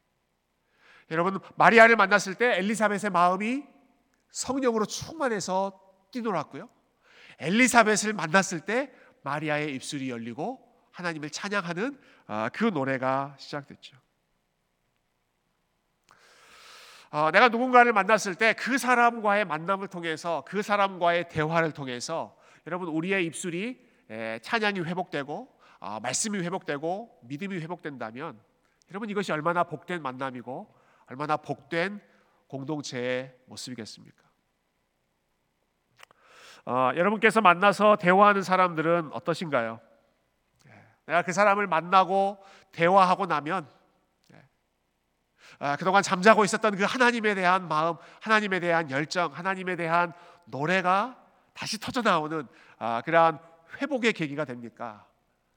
여러분 1.12 1.40
마리아를 1.56 1.96
만났을 1.96 2.36
때 2.36 2.58
엘리사벳의 2.58 3.10
마음이 3.12 3.64
성령으로 4.32 4.86
충만해서 4.86 5.80
뛰놀았고요. 6.12 6.70
엘리사벳을 7.40 8.14
만났을 8.14 8.60
때 8.60 8.94
마리아의 9.24 9.74
입술이 9.76 10.10
열리고 10.10 10.60
하나님을 10.92 11.30
찬양하는 11.30 11.98
아, 12.28 12.50
그 12.50 12.66
노래가 12.66 13.38
시작됐죠. 13.40 13.98
어, 17.12 17.32
내가 17.32 17.50
누군가를 17.50 17.92
만났을 17.94 18.36
때 18.36 18.54
그 18.54 18.78
사람과의 18.78 19.46
만남을 19.46 19.88
통해서 19.88 20.44
그 20.48 20.62
사람과의 20.62 21.30
대화를 21.30 21.72
통해서 21.72 22.38
여러분 22.68 22.88
우리의 22.88 23.26
입술이 23.26 23.80
찬양이 24.42 24.80
회복되고 24.82 25.60
아, 25.80 26.00
말씀이 26.02 26.40
회복되고 26.40 27.20
믿음이 27.24 27.58
회복된다면 27.60 28.40
여러분 28.92 29.10
이것이 29.10 29.32
얼마나 29.32 29.64
복된 29.64 30.02
만남이고 30.02 30.76
얼마나 31.08 31.38
복된 31.38 32.02
공동체의 32.48 33.36
모습이겠습니까? 33.46 34.24
어, 36.66 36.92
여러분께서 36.96 37.42
만나서 37.42 37.96
대화하는 37.96 38.44
사람들은 38.44 39.12
어떠신가요? 39.14 39.80
예, 40.68 40.72
내가 41.06 41.22
그 41.22 41.32
사람을 41.32 41.68
만나고 41.68 42.44
대화하고 42.72 43.26
나면 43.26 43.68
예, 43.68 43.79
아, 45.58 45.76
그동안 45.76 46.04
잠자고 46.04 46.46
있었던 46.46 46.76
그 46.76 46.84
하나님에 46.84 47.36
대한 47.36 47.68
마음, 47.68 47.96
하나님에 48.22 48.60
대한 48.60 48.90
열정, 48.92 49.34
하나님에 49.34 49.76
대한 49.76 50.14
노래가 50.46 51.18
다시 51.54 51.80
터져 51.80 52.02
나오는 52.02 52.48
아, 52.78 53.02
그러한 53.02 53.40
회복의 53.82 54.14
계기가 54.14 54.46
됩니까? 54.46 55.06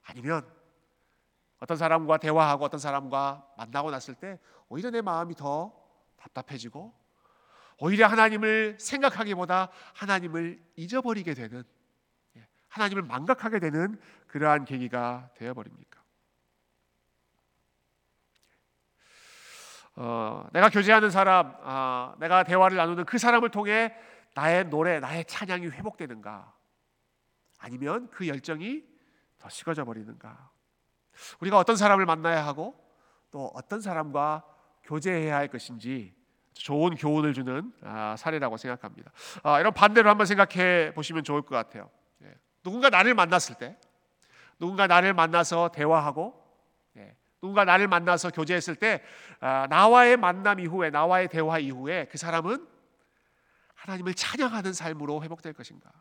아니면 0.03 0.45
어떤 1.59 1.77
사람과 1.77 2.17
대화하고 2.17 2.65
어떤 2.65 2.79
사람과 2.79 3.47
만나고 3.57 3.89
났을 3.89 4.15
때 4.15 4.39
오히려 4.67 4.89
내 4.89 5.01
마음이 5.01 5.35
더 5.35 5.73
답답해지고 6.17 6.93
오히려 7.79 8.07
하나님을 8.07 8.77
생각하기보다 8.79 9.69
하나님을 9.93 10.61
잊어버리게 10.75 11.33
되는 11.33 11.63
예, 12.37 12.47
하나님을 12.67 13.03
망각하게 13.03 13.59
되는 13.59 13.99
그러한 14.27 14.65
계기가 14.65 15.29
되어 15.35 15.53
버립니까? 15.53 16.02
어, 19.95 20.47
내가 20.53 20.69
교제하는 20.69 21.09
사람, 21.11 21.55
아, 21.61 22.15
내가 22.19 22.43
대화를 22.43 22.77
나누는 22.77 23.05
그 23.05 23.17
사람을 23.17 23.49
통해 23.49 23.95
나의 24.33 24.69
노래, 24.69 24.99
나의 24.99 25.25
찬양이 25.25 25.67
회복되는가? 25.67 26.53
아니면 27.59 28.09
그 28.11 28.27
열정이 28.27 28.83
더 29.37 29.49
식어져 29.49 29.85
버리는가? 29.85 30.49
우리가 31.39 31.57
어떤 31.57 31.75
사람을 31.75 32.05
만나야 32.05 32.45
하고 32.45 32.75
또 33.31 33.51
어떤 33.53 33.81
사람과 33.81 34.43
교제해야 34.83 35.35
할 35.35 35.47
것인지 35.47 36.15
좋은 36.53 36.95
교훈을 36.95 37.33
주는 37.33 37.71
아, 37.83 38.15
사례라고 38.17 38.57
생각합니다. 38.57 39.11
아, 39.43 39.59
이런 39.59 39.73
반대로 39.73 40.09
한번 40.09 40.25
생각해 40.25 40.93
보시면 40.93 41.23
좋을 41.23 41.41
것 41.41 41.55
같아요. 41.55 41.89
예. 42.23 42.33
누군가 42.63 42.89
나를 42.89 43.13
만났을 43.13 43.55
때, 43.55 43.77
누군가 44.59 44.87
나를 44.87 45.13
만나서 45.13 45.69
대화하고, 45.69 46.39
예. 46.97 47.15
누군가 47.43 47.65
나를 47.65 47.89
만나서 47.89 48.29
교제했을 48.29 48.73
때, 48.77 49.03
아, 49.41 49.67
나와의 49.69 50.15
만남 50.15 50.61
이후에, 50.61 50.89
나와의 50.91 51.27
대화 51.27 51.59
이후에 51.59 52.07
그 52.09 52.17
사람은 52.17 52.65
하나님을 53.75 54.13
찬양하는 54.13 54.71
삶으로 54.71 55.21
회복될 55.21 55.51
것인가? 55.51 55.91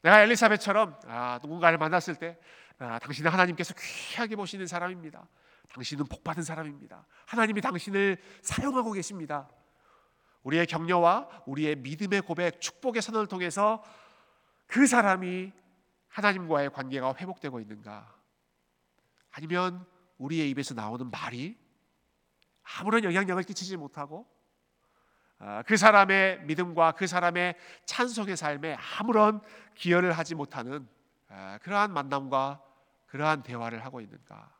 내가 0.00 0.22
엘리사벳처럼 0.22 0.98
아, 1.06 1.38
누군가를 1.42 1.76
만났을 1.76 2.14
때 2.14 2.38
아, 2.78 2.98
당신은 2.98 3.30
하나님께서 3.30 3.74
귀하게 3.78 4.36
보시는 4.36 4.66
사람입니다. 4.66 5.28
당신은 5.74 6.06
복 6.06 6.24
받은 6.24 6.42
사람입니다. 6.42 7.06
하나님이 7.26 7.60
당신을 7.60 8.16
사용하고 8.40 8.92
계십니다. 8.92 9.50
우리의 10.44 10.66
격려와 10.66 11.28
우리의 11.44 11.76
믿음의 11.76 12.22
고백, 12.22 12.58
축복의 12.62 13.02
선언을 13.02 13.26
통해서 13.26 13.84
그 14.66 14.86
사람이 14.86 15.52
하나님과의 16.08 16.70
관계가 16.70 17.16
회복되고 17.18 17.60
있는가? 17.60 18.19
아니면 19.30 19.86
우리의 20.18 20.50
입에서 20.50 20.74
나오는 20.74 21.10
말이 21.10 21.56
아무런 22.78 23.04
영향력을 23.04 23.42
끼치지 23.42 23.76
못하고 23.76 24.26
아, 25.38 25.62
그 25.62 25.76
사람의 25.76 26.42
믿음과 26.44 26.92
그 26.92 27.06
사람의 27.06 27.56
찬송의 27.86 28.36
삶에 28.36 28.76
아무런 28.98 29.40
기여를 29.74 30.12
하지 30.12 30.34
못하는 30.34 30.86
아, 31.28 31.58
그러한 31.62 31.92
만남과 31.92 32.62
그러한 33.06 33.42
대화를 33.42 33.84
하고 33.84 34.00
있는가? 34.00 34.54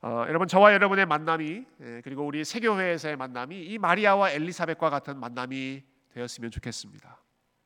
어, 0.00 0.24
여러분 0.28 0.46
저와 0.46 0.72
여러분의 0.74 1.06
만남이 1.06 1.66
예, 1.80 2.00
그리고 2.04 2.24
우리 2.24 2.44
세교회에서의 2.44 3.16
만남이 3.16 3.64
이 3.64 3.78
마리아와 3.78 4.30
엘리사벳과 4.30 4.90
같은 4.90 5.18
만남이 5.18 5.82
되었으면 6.10 6.50
좋겠습니다. 6.50 7.20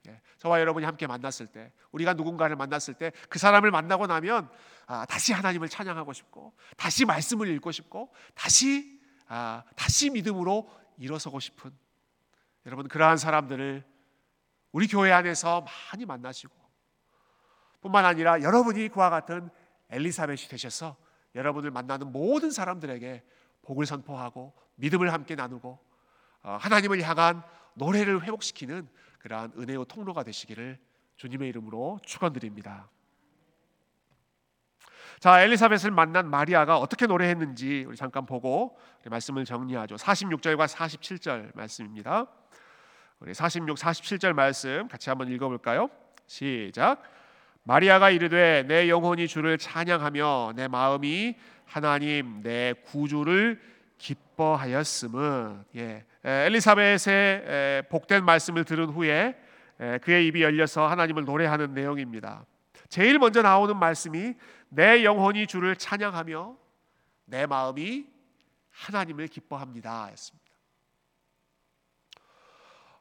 예, 0.08 0.20
저와 0.38 0.60
여러분이 0.60 0.84
함께 0.84 1.06
만났을 1.06 1.46
때, 1.46 1.72
우리가 1.92 2.14
누군가를 2.14 2.56
만났을 2.56 2.94
때 2.94 3.12
그 3.28 3.38
사람을 3.38 3.70
만나고 3.70 4.06
나면 4.06 4.50
아, 4.86 5.06
다시 5.06 5.32
하나님을 5.32 5.68
찬양하고 5.68 6.12
싶고, 6.12 6.52
다시 6.76 7.04
말씀을 7.04 7.48
읽고 7.48 7.70
싶고, 7.72 8.12
다시 8.34 9.00
아, 9.28 9.62
다시 9.76 10.10
믿음으로 10.10 10.68
일어서고 10.98 11.40
싶은 11.40 11.70
여러분 12.66 12.88
그러한 12.88 13.16
사람들을 13.16 13.84
우리 14.72 14.86
교회 14.88 15.12
안에서 15.12 15.64
많이 15.92 16.04
만나시고, 16.04 16.54
뿐만 17.80 18.04
아니라 18.04 18.42
여러분이 18.42 18.88
그와 18.88 19.10
같은 19.10 19.50
엘리사벳이 19.90 20.48
되셔서 20.48 20.96
여러분을 21.34 21.70
만나는 21.70 22.12
모든 22.12 22.50
사람들에게 22.50 23.22
복을 23.62 23.86
선포하고 23.86 24.54
믿음을 24.76 25.12
함께 25.12 25.34
나누고 25.34 25.78
어, 26.42 26.58
하나님을 26.60 27.02
향한 27.02 27.42
노래를 27.74 28.22
회복시키는 28.24 28.88
그러한 29.22 29.52
은혜의 29.56 29.84
통로가 29.88 30.24
되시기를 30.24 30.78
주님의 31.16 31.48
이름으로 31.50 32.00
축원드립니다. 32.04 32.88
자, 35.20 35.40
엘리사벳을 35.40 35.92
만난 35.92 36.28
마리아가 36.28 36.78
어떻게 36.78 37.06
노래했는지 37.06 37.84
우리 37.86 37.96
잠깐 37.96 38.26
보고 38.26 38.76
우리 39.00 39.10
말씀을 39.10 39.44
정리하죠. 39.44 39.94
46절과 39.94 40.66
47절 40.66 41.54
말씀입니다. 41.54 42.26
우리 43.20 43.32
46, 43.32 43.76
47절 43.76 44.32
말씀 44.32 44.88
같이 44.88 45.08
한번 45.08 45.28
읽어 45.28 45.48
볼까요? 45.48 45.88
시작. 46.26 47.02
마리아가 47.62 48.10
이르되 48.10 48.64
내 48.66 48.88
영혼이 48.88 49.28
주를 49.28 49.58
찬양하며 49.58 50.54
내 50.56 50.66
마음이 50.66 51.36
하나님 51.64 52.42
내 52.42 52.74
구주를 52.86 53.62
기뻐하였음은 53.98 55.64
예. 55.76 56.04
엘리사벳의 56.24 57.88
복된 57.88 58.24
말씀을 58.24 58.64
들은 58.64 58.86
후에 58.90 59.36
그의 60.02 60.26
입이 60.28 60.42
열려서 60.42 60.86
하나님을 60.86 61.24
노래하는 61.24 61.74
내용입니다. 61.74 62.44
제일 62.88 63.18
먼저 63.18 63.42
나오는 63.42 63.76
말씀이 63.76 64.34
내 64.68 65.04
영혼이 65.04 65.46
주를 65.46 65.74
찬양하며 65.76 66.56
내 67.24 67.46
마음이 67.46 68.06
하나님을 68.70 69.28
기뻐합니다였습니다. 69.28 70.52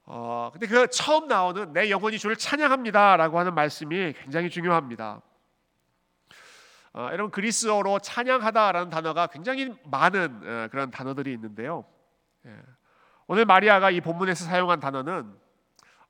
어, 0.05 0.49
근데 0.51 0.67
그 0.67 0.87
처음 0.89 1.27
나오는 1.27 1.71
내 1.73 1.89
영혼이 1.89 2.17
주를 2.17 2.35
찬양합니다라고 2.35 3.39
하는 3.39 3.53
말씀이 3.53 4.13
굉장히 4.13 4.49
중요합니다. 4.49 5.21
어, 6.93 7.09
여러분 7.11 7.31
그리스어로 7.31 7.99
찬양하다라는 7.99 8.89
단어가 8.89 9.27
굉장히 9.27 9.73
많은 9.85 10.41
어, 10.43 10.67
그런 10.69 10.91
단어들이 10.91 11.31
있는데요. 11.33 11.85
예. 12.45 12.55
오늘 13.31 13.45
마리아가 13.45 13.91
이 13.91 14.01
본문에서 14.01 14.43
사용한 14.43 14.81
단어는 14.81 15.33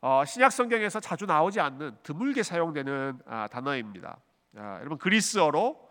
어, 0.02 0.26
신약 0.26 0.52
성경에서 0.52 1.00
자주 1.00 1.28
나오지 1.28 1.60
않는 1.60 2.00
드물게 2.02 2.42
사용되는 2.42 3.20
아, 3.28 3.48
단어입니다. 3.48 4.18
아, 4.58 4.78
여러분 4.80 4.98
그리스어로 4.98 5.88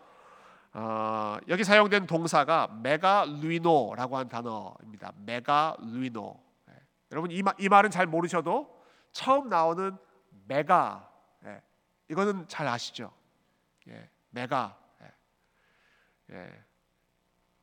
어, 0.73 1.37
여기 1.47 1.63
사용된 1.63 2.05
동사가 2.05 2.67
μεγαλύνω라고 2.83 4.17
한 4.17 4.27
단어입니다. 4.27 5.13
μεγαλύνω. 5.25 6.43
예. 6.69 6.73
여러분 7.13 7.31
이, 7.31 7.41
마, 7.41 7.53
이 7.57 7.69
말은 7.69 7.91
잘 7.91 8.07
모르셔도 8.07 8.83
처음 9.13 9.47
나오는 9.47 9.95
메가 10.49 11.09
예. 11.45 11.61
이거는 12.09 12.45
잘 12.49 12.67
아시죠? 12.67 13.09
예. 13.87 14.09
메가 14.31 14.77
예. 16.31 16.65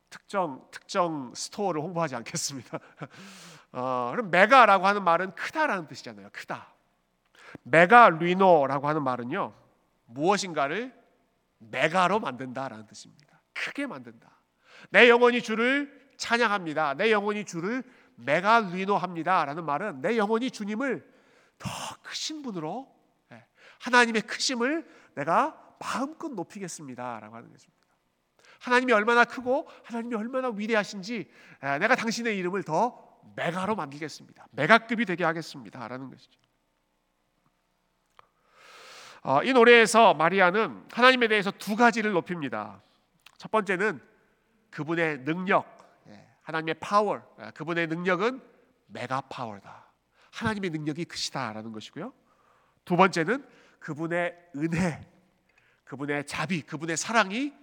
특정 0.09 0.67
특정 0.71 1.31
스토어를 1.35 1.81
홍보하지 1.81 2.15
않겠습니다. 2.15 2.79
어, 3.71 4.09
그럼 4.11 4.31
메가라고 4.31 4.87
하는 4.87 5.03
말은 5.03 5.35
크다라는 5.35 5.87
뜻이잖아요. 5.87 6.29
크다. 6.31 6.73
μεγαλύνω라고 7.63 8.87
하는 8.87 9.03
말은요 9.03 9.53
무엇인가를 10.05 10.93
메가로 11.59 12.19
만든다라는 12.19 12.87
뜻입니다. 12.87 13.41
크게 13.53 13.85
만든다. 13.87 14.29
내 14.89 15.09
영혼이 15.09 15.41
주를 15.41 16.09
찬양합니다. 16.17 16.95
내 16.95 17.11
영혼이 17.11 17.45
주를 17.45 17.83
메가 18.15 18.59
리노합니다라는 18.59 19.63
말은 19.65 20.01
내 20.01 20.17
영혼이 20.17 20.51
주님을 20.51 21.07
더 21.57 21.69
크신 22.03 22.41
분으로 22.41 22.93
예, 23.31 23.45
하나님의 23.79 24.23
크심을 24.23 24.87
내가 25.15 25.75
마음껏 25.79 26.29
높이겠습니다라고 26.29 27.35
하는 27.35 27.51
것입니다. 27.51 27.79
하나님이 28.59 28.93
얼마나 28.93 29.23
크고 29.23 29.67
하나님이 29.83 30.15
얼마나 30.15 30.49
위대하신지 30.49 31.29
내가 31.61 31.95
당신의 31.95 32.37
이름을 32.37 32.63
더 32.63 33.08
메가로 33.35 33.75
만들겠습니다. 33.75 34.47
메가급이 34.51 35.05
되게 35.05 35.23
하겠습니다라는 35.23 36.09
것이죠. 36.09 36.39
어, 39.21 39.43
이 39.43 39.51
노래에서 39.51 40.13
마리아는 40.13 40.85
하나님에 40.91 41.27
대해서 41.27 41.51
두 41.51 41.75
가지를 41.75 42.11
높입니다. 42.13 42.81
첫 43.37 43.51
번째는 43.51 43.99
그분의 44.69 45.25
능력, 45.25 45.65
예, 46.07 46.27
하나님의 46.41 46.75
파워, 46.75 47.21
예, 47.41 47.51
그분의 47.51 47.87
능력은 47.87 48.41
메가 48.87 49.21
파워다. 49.21 49.91
하나님의 50.31 50.69
능력이 50.69 51.05
크시다라는 51.05 51.71
것이고요. 51.71 52.13
두 52.85 52.95
번째는 52.95 53.45
그분의 53.79 54.35
은혜, 54.55 55.05
그분의 55.83 56.25
자비, 56.25 56.61
그분의 56.61 56.97
사랑이 56.97 57.53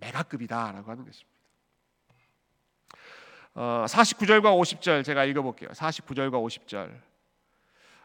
메가급이다라고 0.00 0.90
하는 0.90 1.04
것입니다. 1.04 1.37
어, 3.60 3.86
49절과 3.88 4.56
50절 4.56 5.02
제가 5.02 5.24
읽어볼게요. 5.24 5.70
49절과 5.70 6.34
50절. 6.34 6.92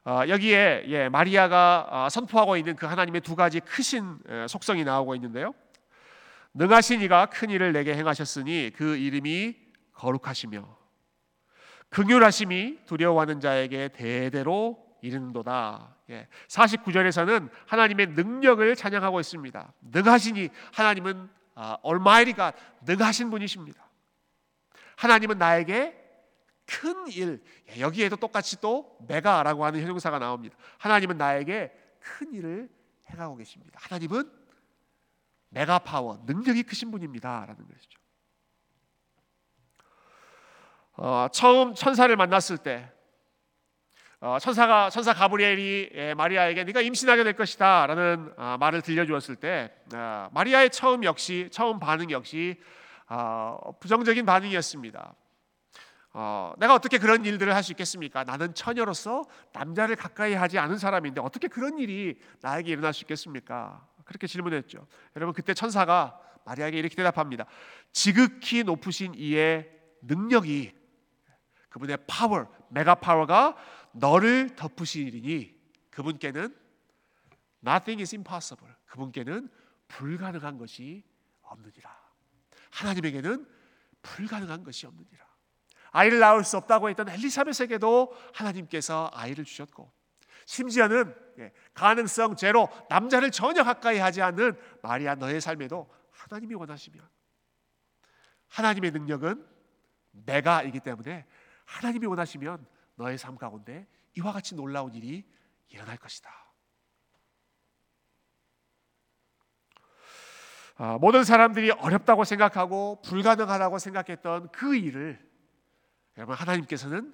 어, 0.04 0.22
여기에 0.28 0.86
예, 0.88 1.10
마리아가 1.10 1.88
어, 1.92 2.10
선포하고 2.10 2.58
있는 2.58 2.76
그 2.76 2.88
하나님의 2.88 3.22
두 3.22 3.36
가지 3.36 3.60
크신 3.60 4.18
예, 4.30 4.48
속성이 4.50 4.84
나오고 4.84 5.13
있는데요. 5.13 5.54
능하신 6.56 7.02
이가 7.02 7.28
큰 7.28 7.52
일을 7.52 7.72
내게 7.72 7.94
행하셨으니 7.94 8.72
그 8.76 8.98
이름이 8.98 9.56
거룩하시며 9.94 10.76
긍휼하심이 11.89 12.86
두려워하는 12.88 13.39
자에게 13.39 13.89
대대로 13.89 14.84
이르는도다. 15.02 15.98
예, 16.10 16.28
49절에서는 16.48 17.52
하나님의 17.68 18.08
능력을 18.08 18.76
찬양하고 18.76 19.20
있습니다. 19.20 19.74
능하시니 19.82 20.50
하나님은 20.74 21.30
아, 21.54 21.78
Almighty 21.86 22.34
God 22.34 22.58
능하신 22.88 23.30
분이십니다. 23.30 23.83
하나님은 24.96 25.38
나에게 25.38 26.00
큰 26.66 27.08
일, 27.08 27.44
예, 27.70 27.82
여기에도 27.82 28.16
똑같이 28.16 28.60
또 28.62 28.98
메가라고 29.08 29.66
하는 29.66 29.82
형용사가 29.82 30.20
나옵니다. 30.20 30.56
하나님은 30.78 31.18
나에게 31.18 31.72
큰 32.00 32.34
일을 32.34 32.70
행하고 33.10 33.36
계십니다. 33.36 33.80
하나님은 33.82 34.32
메가 35.50 35.80
파워, 35.80 36.22
능력이 36.26 36.64
크신 36.64 36.90
분입니다라는 36.92 37.68
것이죠. 37.68 38.00
어, 40.96 41.28
처음 41.32 41.74
천사를 41.74 42.16
만났을 42.16 42.58
때 42.58 42.92
어, 44.20 44.40
천사가 44.40 44.90
천사 44.90 45.14
가브리엘이 45.14 45.90
예, 45.96 46.14
마리아에게 46.14 46.64
네가 46.64 46.80
임신하게 46.82 47.26
될 47.26 47.34
것이다라는 47.34 48.34
어, 48.38 48.58
말을 48.58 48.82
들려주었을 48.82 49.36
때 49.36 49.74
어, 49.94 50.30
마리아의 50.32 50.70
처음 50.70 51.04
역시 51.04 51.50
처음 51.52 51.78
반응 51.78 52.10
역시 52.10 52.58
어, 53.10 53.78
부정적인 53.80 54.26
반응이었습니다. 54.26 55.16
어, 56.16 56.54
내가 56.58 56.76
어떻게 56.76 57.00
그런 57.00 57.26
일들을 57.26 57.56
할 57.56 57.63
수 57.63 57.72
있겠습니까? 57.72 58.24
나는 58.24 58.54
처녀로서 58.54 59.24
남자를 59.52 59.96
가까이 59.96 60.34
하지 60.34 60.60
않은 60.60 60.78
사람인데 60.78 61.22
어떻게 61.22 61.48
그런 61.48 61.80
일이 61.80 62.20
나에게 62.42 62.72
일어날 62.72 62.94
수 62.94 63.04
있겠습니까? 63.04 63.88
그렇게 64.06 64.28
질문했죠. 64.28 64.86
여러분 65.16 65.34
그때 65.34 65.54
천사가 65.54 66.20
마리아에게 66.46 66.78
이렇게 66.78 66.96
대답합니다. 66.96 67.46
지극히 67.94 68.63
높으신 68.63 69.13
이의 69.16 69.72
능력이 70.02 70.76
그분의 71.70 71.98
파워, 72.06 72.46
메가 72.70 72.96
파워가 72.96 73.56
너를 73.94 74.56
덮으시리니 74.56 75.56
그분께는 75.89 76.56
nothing 77.66 78.02
is 78.02 78.13
impossible. 78.13 78.76
그분께는 78.86 79.50
불가능한 79.88 80.58
것이 80.58 81.04
없느니라. 81.42 82.03
하나님에게는 82.74 83.48
불가능한 84.02 84.64
것이 84.64 84.86
없느니라. 84.86 85.24
아이를 85.92 86.20
낳을 86.20 86.44
수 86.44 86.58
없다고 86.58 86.90
했던 86.90 87.08
엘리사벳에게도 87.08 88.16
하나님께서 88.34 89.12
아이를 89.14 89.46
주셨고 89.46 89.92
심지어는 90.46 91.16
예, 91.40 91.54
가능성 91.74 92.36
제로 92.36 92.68
남자를 92.90 93.32
전혀 93.32 93.64
가까이 93.64 94.00
하지 94.00 94.22
않는 94.22 94.60
마리아 94.82 95.16
너의 95.16 95.40
삶에도 95.40 95.90
하나님이 96.12 96.56
원하시면 96.56 97.08
하나님의 98.48 98.92
능력은 98.92 99.48
내가이기 100.12 100.80
때문에 100.80 101.26
하나님이 101.66 102.08
원하시면 102.08 102.66
너의 102.96 103.18
삶 103.18 103.38
가운데 103.38 103.88
이와 104.18 104.32
같이 104.32 104.56
놀라운 104.56 104.94
일이 104.94 105.24
일어날 105.70 105.98
것이다. 105.98 106.30
아, 109.76 109.84
모든 111.00 111.24
사람들이 111.24 111.72
어렵다고 111.72 112.24
생각하고 112.24 113.02
불가능하다고 113.04 113.78
생각했던 113.80 114.50
그 114.52 114.76
일을 114.76 115.20
여러분 116.18 116.36
하나님께서는 116.36 117.14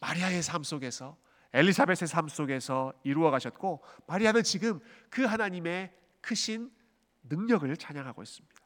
마리아의 0.00 0.42
삶 0.42 0.62
속에서 0.62 1.16
엘리사벳의 1.52 2.06
삶 2.06 2.28
속에서 2.28 2.92
이루어 3.04 3.30
가셨고 3.30 3.82
마리아는 4.06 4.42
지금 4.42 4.80
그 5.10 5.24
하나님의 5.24 5.92
크신 6.20 6.70
능력을 7.24 7.74
찬양하고 7.76 8.22
있습니다. 8.22 8.56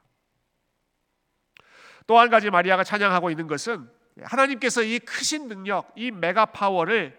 또 2.07 2.19
한 2.19 2.31
가지 2.31 2.51
마리아가 2.51 2.83
찬양하고 2.83 3.31
있는 3.31 3.47
것은 3.47 3.89
하나님께서 4.21 4.83
이 4.83 4.99
크신 4.99 5.49
능력, 5.49 5.93
이 5.97 6.11
메가 6.11 6.47
파워를 6.47 7.19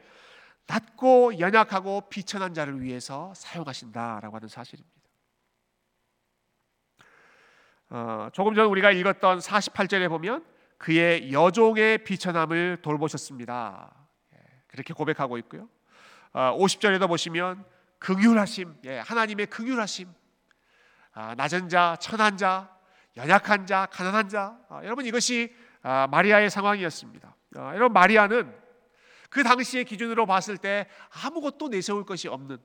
낮고 0.68 1.40
연약하고 1.40 2.10
비천한 2.10 2.54
자를 2.54 2.82
위해서 2.82 3.34
사용하신다라고 3.36 4.36
하는 4.36 4.48
사실입니다. 4.48 4.93
어, 7.96 8.28
조금 8.34 8.56
전 8.56 8.66
우리가 8.66 8.90
읽었던 8.90 9.38
48절에 9.38 10.10
보면 10.10 10.44
그의 10.80 11.32
여종의 11.32 12.00
비천함을 12.00 12.80
돌보셨습니다. 12.82 13.94
예, 14.34 14.40
그렇게 14.66 14.96
고백하고 14.96 15.38
있고요. 15.38 15.70
어, 16.32 16.58
50절에도 16.58 17.08
보시면 17.08 17.64
긍휼하심, 18.00 18.78
예, 18.86 18.98
하나님의 18.98 19.46
긍휼하심, 19.46 20.12
아, 21.12 21.36
낮은 21.36 21.70
자, 21.70 21.96
천한 22.00 22.36
자, 22.36 22.76
연약한 23.16 23.68
자, 23.68 23.88
가난한 23.92 24.28
자. 24.28 24.58
아, 24.70 24.82
여러분 24.84 25.06
이것이 25.06 25.56
아, 25.84 26.08
마리아의 26.10 26.50
상황이었습니다. 26.50 27.36
아, 27.58 27.76
여러분 27.76 27.94
마리아는 27.94 28.52
그 29.30 29.44
당시의 29.44 29.86
기준으로 29.86 30.26
봤을 30.26 30.58
때 30.58 30.88
아무것도 31.24 31.68
내세울 31.68 32.08
것이 32.08 32.28
없는 32.28 32.58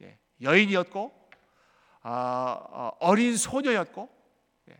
예, 0.00 0.18
여인이었고 0.40 1.12
아, 1.12 1.25
어, 2.08 2.92
어린 3.00 3.36
소녀였고 3.36 4.08
예, 4.70 4.76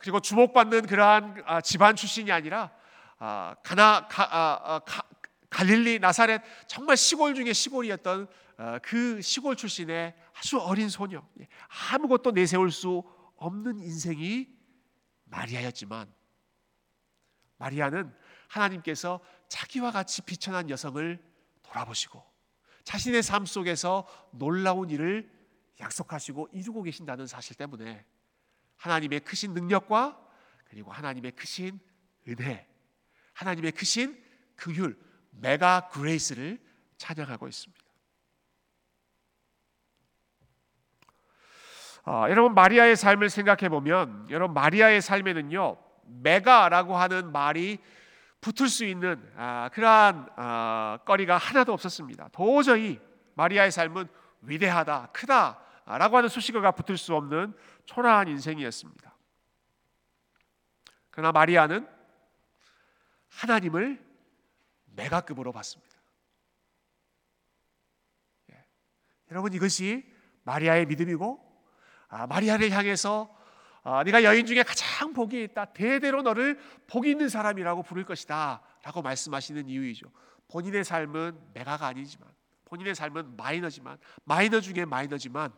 그리고 0.00 0.18
주목받는 0.18 0.86
그러한 0.86 1.62
집안 1.62 1.94
출신이 1.94 2.32
아니라 2.32 2.72
가나 3.62 4.08
가, 4.08 4.82
갈릴리 5.50 6.00
나사렛 6.00 6.42
정말 6.66 6.96
시골 6.96 7.34
중에 7.34 7.52
시골이었던 7.52 8.28
어, 8.58 8.78
그 8.82 9.22
시골 9.22 9.54
출신의 9.56 10.14
아주 10.36 10.58
어린 10.58 10.88
소녀. 10.88 11.22
예, 11.40 11.46
아무것도 11.92 12.32
내세울 12.32 12.72
수 12.72 13.04
없는 13.36 13.78
인생이 13.78 14.48
마리아였지만 15.24 16.12
마리아는 17.56 18.12
하나님께서 18.48 19.20
자기와 19.48 19.92
같이 19.92 20.22
비천한 20.22 20.70
여성을 20.70 21.22
돌아보시고 21.62 22.22
자신의 22.82 23.22
삶 23.22 23.46
속에서 23.46 24.06
놀라운 24.32 24.90
일을 24.90 25.39
약속하시고 25.80 26.50
이루고 26.52 26.82
계신다는 26.82 27.26
사실 27.26 27.56
때문에 27.56 28.04
하나님의 28.76 29.20
크신 29.20 29.54
능력과 29.54 30.18
그리고 30.68 30.92
하나님의 30.92 31.32
크신 31.32 31.80
은혜, 32.28 32.66
하나님의 33.34 33.72
크신 33.72 34.22
긍휼, 34.56 34.96
메가 35.30 35.88
그레이스를 35.88 36.58
찬양하고 36.96 37.48
있습니다. 37.48 37.84
어, 42.06 42.26
여러분 42.28 42.54
마리아의 42.54 42.96
삶을 42.96 43.28
생각해 43.28 43.68
보면 43.68 44.26
여러분 44.30 44.54
마리아의 44.54 45.02
삶에는요 45.02 45.76
메가라고 46.22 46.96
하는 46.96 47.30
말이 47.30 47.78
붙을 48.40 48.68
수 48.68 48.84
있는 48.84 49.22
아, 49.36 49.68
그러한 49.72 50.28
아, 50.36 50.98
거리가 51.04 51.36
하나도 51.36 51.72
없었습니다. 51.72 52.28
도저히 52.32 52.98
마리아의 53.34 53.70
삶은 53.70 54.08
위대하다, 54.42 55.10
크다 55.12 55.60
라고 55.98 56.16
하는 56.16 56.28
수식어가 56.28 56.72
붙을 56.72 56.96
수 56.96 57.14
없는 57.14 57.54
초라한 57.84 58.28
인생이었습니다. 58.28 59.16
그러나 61.10 61.32
마리아는 61.32 61.88
하나님을 63.28 64.04
메가급으로 64.96 65.52
봤습니다. 65.52 65.96
예. 68.52 68.64
여러분 69.30 69.52
이것이 69.52 70.04
마리아의 70.44 70.86
믿음이고 70.86 71.48
아, 72.08 72.26
마리아를 72.26 72.70
향해서 72.70 73.36
아, 73.82 74.04
네가 74.04 74.24
여인 74.24 74.46
중에 74.46 74.62
가장 74.62 75.12
복이 75.14 75.42
있다. 75.44 75.66
대대로 75.66 76.22
너를 76.22 76.60
복이 76.86 77.10
있는 77.10 77.28
사람이라고 77.28 77.82
부를 77.82 78.04
것이다. 78.04 78.62
라고 78.82 79.00
말씀하시는 79.02 79.68
이유이죠. 79.68 80.06
본인의 80.48 80.84
삶은 80.84 81.38
메가가 81.54 81.86
아니지만 81.86 82.28
본인의 82.66 82.94
삶은 82.94 83.36
마이너지만 83.36 83.98
마이너 84.24 84.60
중에 84.60 84.84
마이너지만 84.84 85.52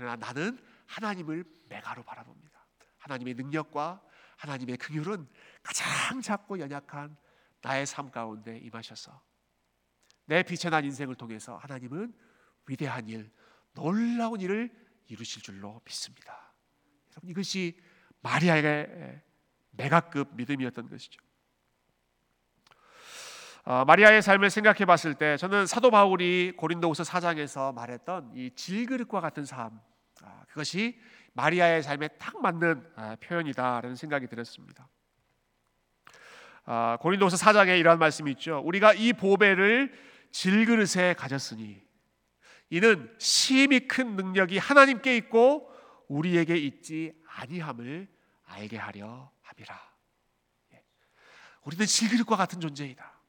그러나 0.00 0.16
나는 0.16 0.58
하나님을 0.86 1.44
메가로 1.68 2.02
바라봅니다. 2.04 2.66
하나님의 3.00 3.34
능력과 3.34 4.02
하나님의 4.38 4.78
긍휼은 4.78 5.28
가장 5.62 6.22
작고 6.22 6.58
연약한 6.58 7.14
나의 7.60 7.84
삶 7.84 8.10
가운데 8.10 8.56
임하셔서 8.56 9.20
내 10.24 10.42
비천한 10.42 10.86
인생을 10.86 11.16
통해서 11.16 11.58
하나님은 11.58 12.14
위대한 12.66 13.08
일, 13.08 13.30
놀라운 13.74 14.40
일을 14.40 14.74
이루실 15.08 15.42
줄로 15.42 15.82
믿습니다. 15.84 16.54
여러분 17.10 17.28
이것이 17.28 17.78
마리아의 18.22 19.20
메가급 19.72 20.34
믿음이었던 20.34 20.88
것이죠. 20.88 21.20
어, 23.64 23.84
마리아의 23.84 24.22
삶을 24.22 24.48
생각해 24.48 24.86
봤을 24.86 25.12
때 25.14 25.36
저는 25.36 25.66
사도 25.66 25.90
바울이 25.90 26.54
고린도후서 26.56 27.02
4장에서 27.02 27.74
말했던 27.74 28.32
이 28.34 28.50
질그릇과 28.54 29.20
같은 29.20 29.44
삶 29.44 29.78
아, 29.78 29.89
그것이 30.48 30.98
마리아의 31.32 31.82
삶에 31.82 32.08
딱 32.18 32.40
맞는 32.40 32.92
아, 32.96 33.16
표현이다라는 33.20 33.96
생각이 33.96 34.26
들었습니다. 34.26 34.88
아, 36.64 36.98
고린도후서 37.00 37.36
4장에 37.36 37.78
이러한 37.78 37.98
말씀이 37.98 38.30
있죠. 38.32 38.60
우리가 38.64 38.94
이 38.94 39.12
보배를 39.12 39.92
질그릇에 40.30 41.14
가졌으니 41.14 41.82
이는 42.70 43.14
심히 43.18 43.88
큰 43.88 44.16
능력이 44.16 44.58
하나님께 44.58 45.16
있고 45.16 45.72
우리에게 46.08 46.56
있지 46.56 47.12
아니함을 47.26 48.08
알게 48.44 48.76
하려 48.76 49.30
함이라. 49.42 49.90
예. 50.74 50.84
우리는 51.62 51.86
질그릇과 51.86 52.36
같은 52.36 52.60
존재이다. 52.60 53.20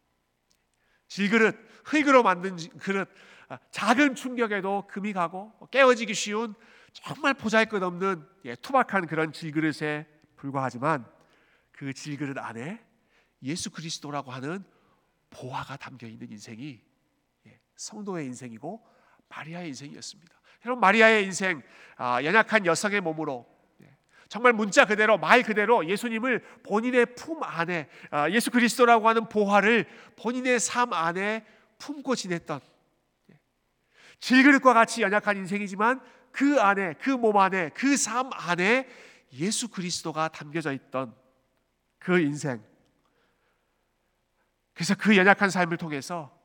질그릇, 1.08 1.58
흙으로 1.86 2.24
만든 2.24 2.56
그릇, 2.80 3.10
아, 3.50 3.58
작은 3.72 4.16
충격에도 4.16 4.88
금이 4.88 5.14
가고 5.14 5.54
깨어지기 5.72 6.14
쉬운 6.14 6.56
정말 6.94 7.34
보잘것없는 7.34 8.28
예, 8.46 8.56
투박한 8.56 9.08
그런 9.08 9.32
질그릇에 9.32 10.06
불과하지만 10.36 11.06
그 11.72 11.94
질그릇 11.94 12.38
안에 12.38 12.84
예수 13.44 13.72
그리스도라고 13.72 14.32
하는 14.32 14.64
보화가 15.30 15.78
담겨 15.78 16.08
있는 16.08 16.30
인생이 16.30 16.82
예, 17.48 17.60
성도의 17.76 18.26
인생이고 18.28 18.86
마리아의 19.30 19.70
인생이었습니다. 19.70 20.42
여러분 20.66 20.80
마리아의 20.82 21.24
인생 21.26 21.64
아, 21.98 22.24
연약한 22.24 22.66
여성의 22.66 23.02
몸으로 23.02 23.48
예, 23.82 23.98
정말 24.28 24.54
문자 24.54 24.86
그대로 24.86 25.18
말 25.18 25.42
그대로 25.44 25.88
예수님을 25.88 26.42
본인의 26.64 27.16
품 27.16 27.42
안에 27.42 27.90
아, 28.12 28.30
예수 28.30 28.52
그리스도라고 28.52 29.08
하는 29.08 29.30
보화를 29.30 29.88
본인의 30.18 30.60
삶 30.60 30.94
안에 30.94 31.46
품고 31.80 32.16
지냈던 32.16 32.60
예, 33.32 33.40
질그릇과 34.20 34.74
같이 34.74 35.02
연약한 35.02 35.38
인생이지만 35.38 36.02
그 36.32 36.60
안에 36.62 36.94
그 36.96 37.12
몸 37.18 37.38
안에 37.38 37.70
그 37.70 37.96
삶 37.98 38.30
안에 38.34 38.88
예수 39.34 39.70
그리스도가 39.70 40.28
담겨져 40.28 40.74
있던 40.74 41.16
그 42.00 42.20
인생. 42.20 42.64
그래서 44.74 44.96
그 44.96 45.16
연약한 45.16 45.50
삶을 45.50 45.78
통해서 45.78 46.38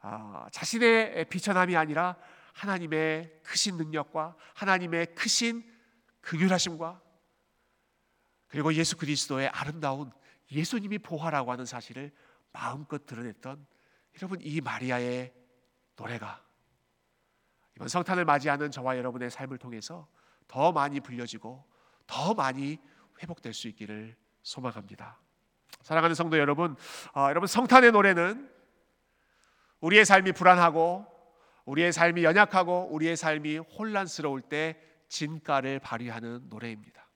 아, 0.00 0.46
자신의 0.52 1.28
비천함이 1.28 1.76
아니라 1.76 2.16
하나님의 2.52 3.40
크신 3.42 3.76
능력과 3.76 4.36
하나님의 4.54 5.14
크신 5.14 5.64
긍휼하심과 6.20 7.00
그리고 8.48 8.72
예수 8.74 8.96
그리스도의 8.96 9.48
아름다운 9.48 10.12
예수님이 10.50 10.98
보화라고 10.98 11.50
하는 11.50 11.64
사실을 11.64 12.12
마음껏 12.52 13.06
드러냈던 13.06 13.66
여러분 14.16 14.38
이 14.42 14.60
마리아의 14.60 15.32
노래가 15.96 16.43
이번 17.76 17.88
성탄을 17.88 18.24
맞이하는 18.24 18.70
저와 18.70 18.96
여러분의 18.96 19.30
삶을 19.30 19.58
통해서 19.58 20.08
더 20.46 20.72
많이 20.72 21.00
불려지고 21.00 21.64
더 22.06 22.34
많이 22.34 22.78
회복될 23.22 23.52
수 23.52 23.68
있기를 23.68 24.16
소망합니다. 24.42 25.18
사랑하는 25.82 26.14
성도 26.14 26.38
여러분, 26.38 26.76
어, 27.14 27.26
여러분 27.30 27.46
성탄의 27.46 27.92
노래는 27.92 28.50
우리의 29.80 30.04
삶이 30.04 30.32
불안하고 30.32 31.06
우리의 31.64 31.92
삶이 31.92 32.24
연약하고 32.24 32.88
우리의 32.90 33.16
삶이 33.16 33.58
혼란스러울 33.58 34.42
때 34.42 34.80
진가를 35.08 35.78
발휘하는 35.80 36.48
노래입니다. 36.48 37.08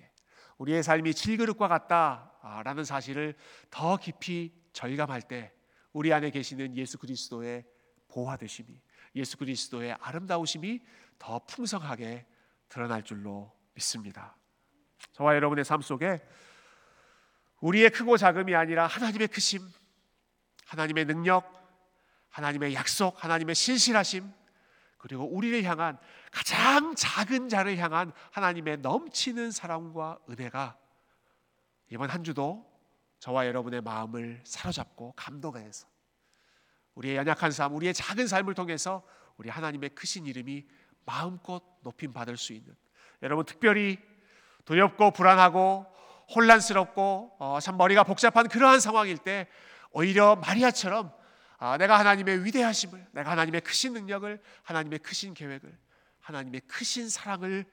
예. 0.00 0.10
우리의 0.58 0.82
삶이 0.82 1.14
질그릇과 1.14 1.68
같다라는 1.68 2.84
사실을 2.84 3.34
더 3.70 3.96
깊이 3.96 4.52
절감할 4.72 5.22
때 5.22 5.52
우리 5.92 6.12
안에 6.12 6.30
계시는 6.30 6.76
예수 6.76 6.98
그리스도의 6.98 7.64
보화 8.08 8.36
되심이 8.36 8.80
예수 9.14 9.36
그리스도의 9.36 9.96
아름다우심이 10.00 10.80
더 11.18 11.38
풍성하게 11.40 12.26
드러날 12.68 13.02
줄로 13.02 13.52
믿습니다. 13.74 14.36
저와 15.12 15.34
여러분의 15.34 15.64
삶 15.64 15.80
속에 15.80 16.20
우리의 17.60 17.90
크고 17.90 18.16
작음이 18.16 18.54
아니라 18.54 18.86
하나님의 18.86 19.28
크심, 19.28 19.66
하나님의 20.66 21.06
능력, 21.06 21.52
하나님의 22.30 22.74
약속, 22.74 23.22
하나님의 23.22 23.54
신실하심, 23.54 24.30
그리고 24.98 25.24
우리를 25.24 25.62
향한 25.64 25.98
가장 26.32 26.94
작은 26.94 27.48
자를 27.48 27.76
향한 27.76 28.12
하나님의 28.32 28.78
넘치는 28.78 29.50
사랑과 29.50 30.18
은혜가 30.30 30.78
이번 31.90 32.10
한 32.10 32.24
주도 32.24 32.66
저와 33.18 33.46
여러분의 33.46 33.82
마음을 33.82 34.40
사로잡고 34.44 35.12
감동해서 35.12 35.86
우리의 36.94 37.16
연약한 37.16 37.50
삶, 37.50 37.74
우리의 37.74 37.94
작은 37.94 38.26
삶을 38.26 38.54
통해서 38.54 39.02
우리 39.36 39.48
하나님의 39.48 39.90
크신 39.90 40.26
이름이 40.26 40.66
마음껏 41.04 41.62
높임 41.82 42.12
받을 42.12 42.36
수 42.36 42.52
있는 42.52 42.74
여러분 43.22 43.44
특별히 43.44 43.98
두렵고 44.64 45.10
불안하고 45.10 45.86
혼란스럽고 46.34 47.36
어, 47.38 47.58
참 47.60 47.76
머리가 47.76 48.04
복잡한 48.04 48.48
그러한 48.48 48.80
상황일 48.80 49.18
때 49.18 49.48
오히려 49.90 50.36
마리아처럼 50.36 51.12
아, 51.58 51.78
내가 51.78 51.98
하나님의 51.98 52.44
위대하심을, 52.44 53.06
내가 53.12 53.30
하나님의 53.30 53.60
크신 53.62 53.92
능력을, 53.92 54.42
하나님의 54.64 54.98
크신 54.98 55.34
계획을, 55.34 55.78
하나님의 56.20 56.62
크신 56.62 57.08
사랑을 57.08 57.64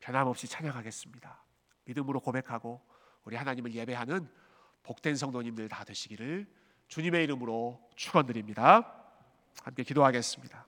변함없이 0.00 0.46
찬양하겠습니다. 0.48 1.44
믿음으로 1.84 2.20
고백하고 2.20 2.84
우리 3.24 3.36
하나님을 3.36 3.74
예배하는 3.74 4.28
복된 4.82 5.16
성도님들 5.16 5.68
다 5.68 5.84
되시기를 5.84 6.46
주님의 6.92 7.24
이름으로 7.24 7.80
축원드립니다. 7.96 8.92
함께 9.62 9.82
기도하겠습니다. 9.82 10.66